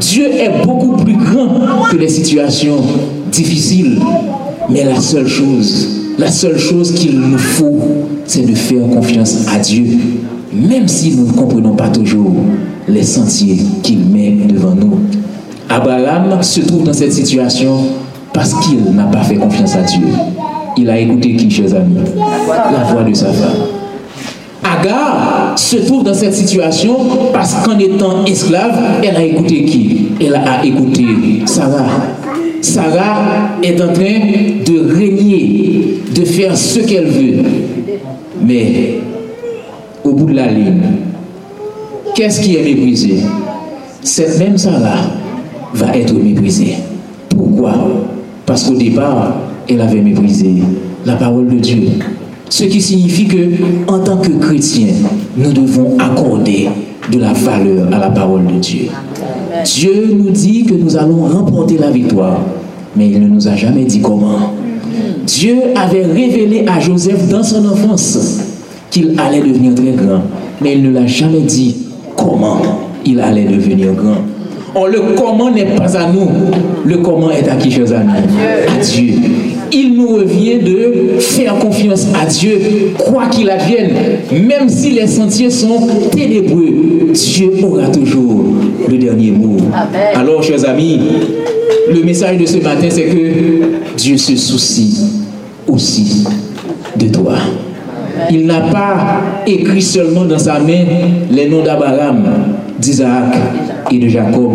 Dieu 0.00 0.24
est 0.26 0.66
beaucoup 0.66 0.96
plus 0.96 1.14
grand 1.14 1.84
que 1.92 1.96
les 1.96 2.08
situations 2.08 2.78
difficiles. 3.30 4.00
Mais 4.68 4.84
la 4.84 5.00
seule 5.00 5.28
chose, 5.28 5.86
la 6.18 6.32
seule 6.32 6.58
chose 6.58 6.90
qu'il 6.92 7.20
nous 7.20 7.38
faut, 7.38 7.78
c'est 8.24 8.42
de 8.50 8.54
faire 8.56 8.88
confiance 8.88 9.46
à 9.54 9.60
Dieu, 9.60 9.96
même 10.52 10.88
si 10.88 11.12
nous 11.12 11.28
ne 11.28 11.32
comprenons 11.32 11.76
pas 11.76 11.88
toujours 11.88 12.32
les 12.88 13.04
sentiers 13.04 13.58
qu'il 13.84 14.00
met 14.06 14.38
devant 14.52 14.74
nous. 14.74 14.98
Abraham 15.68 16.42
se 16.42 16.62
trouve 16.62 16.82
dans 16.82 16.92
cette 16.92 17.12
situation 17.12 17.76
parce 18.32 18.54
qu'il 18.54 18.82
n'a 18.94 19.04
pas 19.04 19.22
fait 19.22 19.36
confiance 19.36 19.76
à 19.76 19.82
Dieu. 19.82 20.06
Il 20.76 20.88
a 20.88 20.98
écouté 20.98 21.36
qui, 21.36 21.50
chers 21.50 21.74
amis 21.74 21.96
La 22.18 22.84
voix 22.84 23.02
de 23.02 23.14
sa 23.14 23.26
femme. 23.26 23.66
Agar 24.64 25.52
se 25.56 25.76
trouve 25.76 26.04
dans 26.04 26.14
cette 26.14 26.34
situation 26.34 26.96
parce 27.32 27.54
qu'en 27.64 27.78
étant 27.78 28.24
esclave, 28.24 28.78
elle 29.02 29.16
a 29.16 29.22
écouté 29.22 29.64
qui? 29.64 30.08
Elle 30.20 30.34
a 30.34 30.64
écouté 30.64 31.04
Sarah. 31.46 31.84
Sarah 32.60 33.58
est 33.62 33.80
en 33.82 33.92
train 33.92 34.20
de 34.64 34.94
régner, 34.96 36.00
de 36.14 36.24
faire 36.24 36.56
ce 36.56 36.80
qu'elle 36.80 37.06
veut. 37.06 37.42
Mais 38.40 39.00
au 40.04 40.12
bout 40.12 40.26
de 40.26 40.34
la 40.36 40.46
ligne, 40.46 40.82
qu'est-ce 42.14 42.40
qui 42.40 42.56
est 42.56 42.62
méprisé? 42.62 43.16
Cette 44.02 44.38
même 44.38 44.56
Sarah 44.56 45.10
va 45.74 45.96
être 45.96 46.14
méprisée. 46.14 46.76
Pourquoi? 47.28 47.74
Parce 48.52 48.64
qu'au 48.64 48.74
départ, 48.74 49.34
elle 49.66 49.80
avait 49.80 50.02
méprisé 50.02 50.56
la 51.06 51.14
parole 51.14 51.48
de 51.48 51.58
Dieu. 51.58 51.88
Ce 52.50 52.64
qui 52.64 52.82
signifie 52.82 53.24
que, 53.24 53.48
en 53.88 54.00
tant 54.00 54.18
que 54.18 54.28
chrétiens, 54.28 54.92
nous 55.38 55.54
devons 55.54 55.96
accorder 55.98 56.68
de 57.10 57.18
la 57.18 57.32
valeur 57.32 57.88
à 57.90 57.98
la 57.98 58.10
parole 58.10 58.44
de 58.44 58.58
Dieu. 58.60 58.88
Dieu 59.64 60.18
nous 60.18 60.28
dit 60.28 60.64
que 60.64 60.74
nous 60.74 60.94
allons 60.98 61.24
remporter 61.24 61.78
la 61.78 61.90
victoire, 61.90 62.40
mais 62.94 63.08
il 63.08 63.22
ne 63.22 63.28
nous 63.28 63.48
a 63.48 63.56
jamais 63.56 63.84
dit 63.84 64.02
comment. 64.02 64.52
Dieu 65.26 65.56
avait 65.74 66.04
révélé 66.04 66.66
à 66.68 66.78
Joseph 66.78 67.30
dans 67.30 67.42
son 67.42 67.64
enfance 67.64 68.38
qu'il 68.90 69.18
allait 69.18 69.40
devenir 69.40 69.74
très 69.74 69.92
grand, 69.92 70.24
mais 70.60 70.74
il 70.74 70.82
ne 70.82 70.90
l'a 70.90 71.06
jamais 71.06 71.40
dit 71.40 71.74
comment 72.18 72.60
il 73.06 73.18
allait 73.18 73.46
devenir 73.46 73.94
grand. 73.94 74.18
Or, 74.74 74.88
le 74.88 75.00
comment 75.16 75.50
n'est 75.50 75.74
pas 75.76 75.96
à 75.96 76.10
nous, 76.10 76.28
le 76.84 76.96
comment 76.98 77.30
est 77.30 77.48
à 77.48 77.56
qui, 77.56 77.70
chers 77.70 77.92
amis? 77.92 78.10
À 78.68 78.82
Dieu. 78.82 79.14
Il 79.70 79.94
nous 79.94 80.16
revient 80.16 80.58
de 80.58 81.18
faire 81.18 81.58
confiance 81.58 82.06
à 82.20 82.26
Dieu, 82.26 82.58
quoi 82.98 83.26
qu'il 83.26 83.48
advienne, 83.48 83.90
même 84.30 84.68
si 84.68 84.90
les 84.90 85.06
sentiers 85.06 85.50
sont 85.50 85.88
ténébreux, 86.10 87.12
Dieu 87.12 87.52
aura 87.62 87.88
toujours 87.88 88.44
le 88.88 88.98
dernier 88.98 89.30
mot. 89.30 89.56
Alors, 90.14 90.42
chers 90.42 90.68
amis, 90.68 91.00
le 91.92 92.02
message 92.02 92.38
de 92.38 92.46
ce 92.46 92.58
matin, 92.58 92.88
c'est 92.90 93.04
que 93.04 93.96
Dieu 93.96 94.16
se 94.16 94.36
soucie 94.36 95.06
aussi 95.66 96.24
de 96.96 97.08
toi. 97.08 97.34
Il 98.30 98.46
n'a 98.46 98.60
pas 98.60 99.22
écrit 99.46 99.82
seulement 99.82 100.24
dans 100.24 100.38
sa 100.38 100.58
main 100.58 100.84
les 101.30 101.48
noms 101.48 101.62
d'Abraham, 101.62 102.24
d'Isaac 102.78 103.34
et 103.92 103.98
de 103.98 104.08
Jacob, 104.08 104.52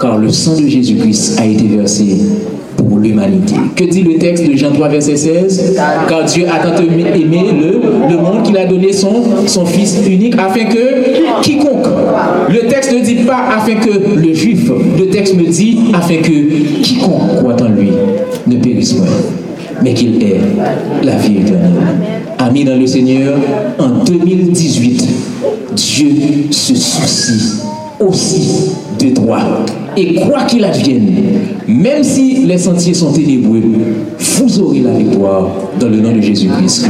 car 0.00 0.18
le 0.18 0.28
sang 0.30 0.60
de 0.60 0.66
Jésus-Christ 0.68 1.40
a 1.40 1.46
été 1.46 1.64
versé 1.64 2.18
pour 2.76 2.98
l'humanité. 2.98 3.54
Que 3.74 3.84
dit 3.84 4.02
le 4.02 4.18
texte 4.18 4.46
de 4.48 4.56
Jean 4.56 4.72
3, 4.72 4.88
verset 4.88 5.16
16 5.16 5.76
Car 6.08 6.24
Dieu 6.24 6.44
a 6.46 6.58
tant 6.58 6.80
aimé 6.82 7.04
le, 7.14 8.08
le 8.08 8.16
monde 8.16 8.42
qu'il 8.44 8.56
a 8.56 8.66
donné 8.66 8.92
son, 8.92 9.24
son 9.46 9.66
Fils 9.66 9.98
unique, 10.06 10.34
afin 10.38 10.64
que 10.64 11.42
quiconque, 11.42 11.86
le 12.48 12.68
texte 12.68 12.92
ne 12.92 13.04
dit 13.04 13.16
pas 13.26 13.44
afin 13.56 13.74
que 13.74 13.90
le 14.16 14.34
juif, 14.34 14.70
le 14.98 15.06
texte 15.06 15.34
me 15.34 15.46
dit 15.46 15.78
afin 15.92 16.16
que 16.16 16.82
quiconque 16.82 17.36
croit 17.38 17.56
en 17.60 17.68
lui 17.68 17.90
ne 18.46 18.56
périsse 18.56 18.92
pas 18.94 19.06
mais 19.82 19.94
qu'il 19.94 20.20
ait 20.22 20.40
la 21.04 21.16
vie 21.16 21.38
éternelle. 21.38 21.72
Amis 22.38 22.64
dans 22.64 22.76
le 22.76 22.86
Seigneur, 22.86 23.38
en 23.78 24.04
2018, 24.04 25.08
Dieu 25.74 26.08
se 26.50 26.74
soucie 26.74 27.67
aussi 28.00 28.72
de 28.98 29.10
toi. 29.10 29.38
Et 29.96 30.14
quoi 30.14 30.44
qu'il 30.44 30.64
advienne, 30.64 31.14
même 31.66 32.04
si 32.04 32.44
les 32.46 32.58
sentiers 32.58 32.94
sont 32.94 33.12
ténébreux, 33.12 33.62
vous 34.18 34.60
aurez 34.60 34.80
la 34.80 34.92
victoire 34.92 35.48
dans 35.80 35.88
le 35.88 36.00
nom 36.00 36.12
de 36.12 36.20
Jésus-Christ. 36.20 36.86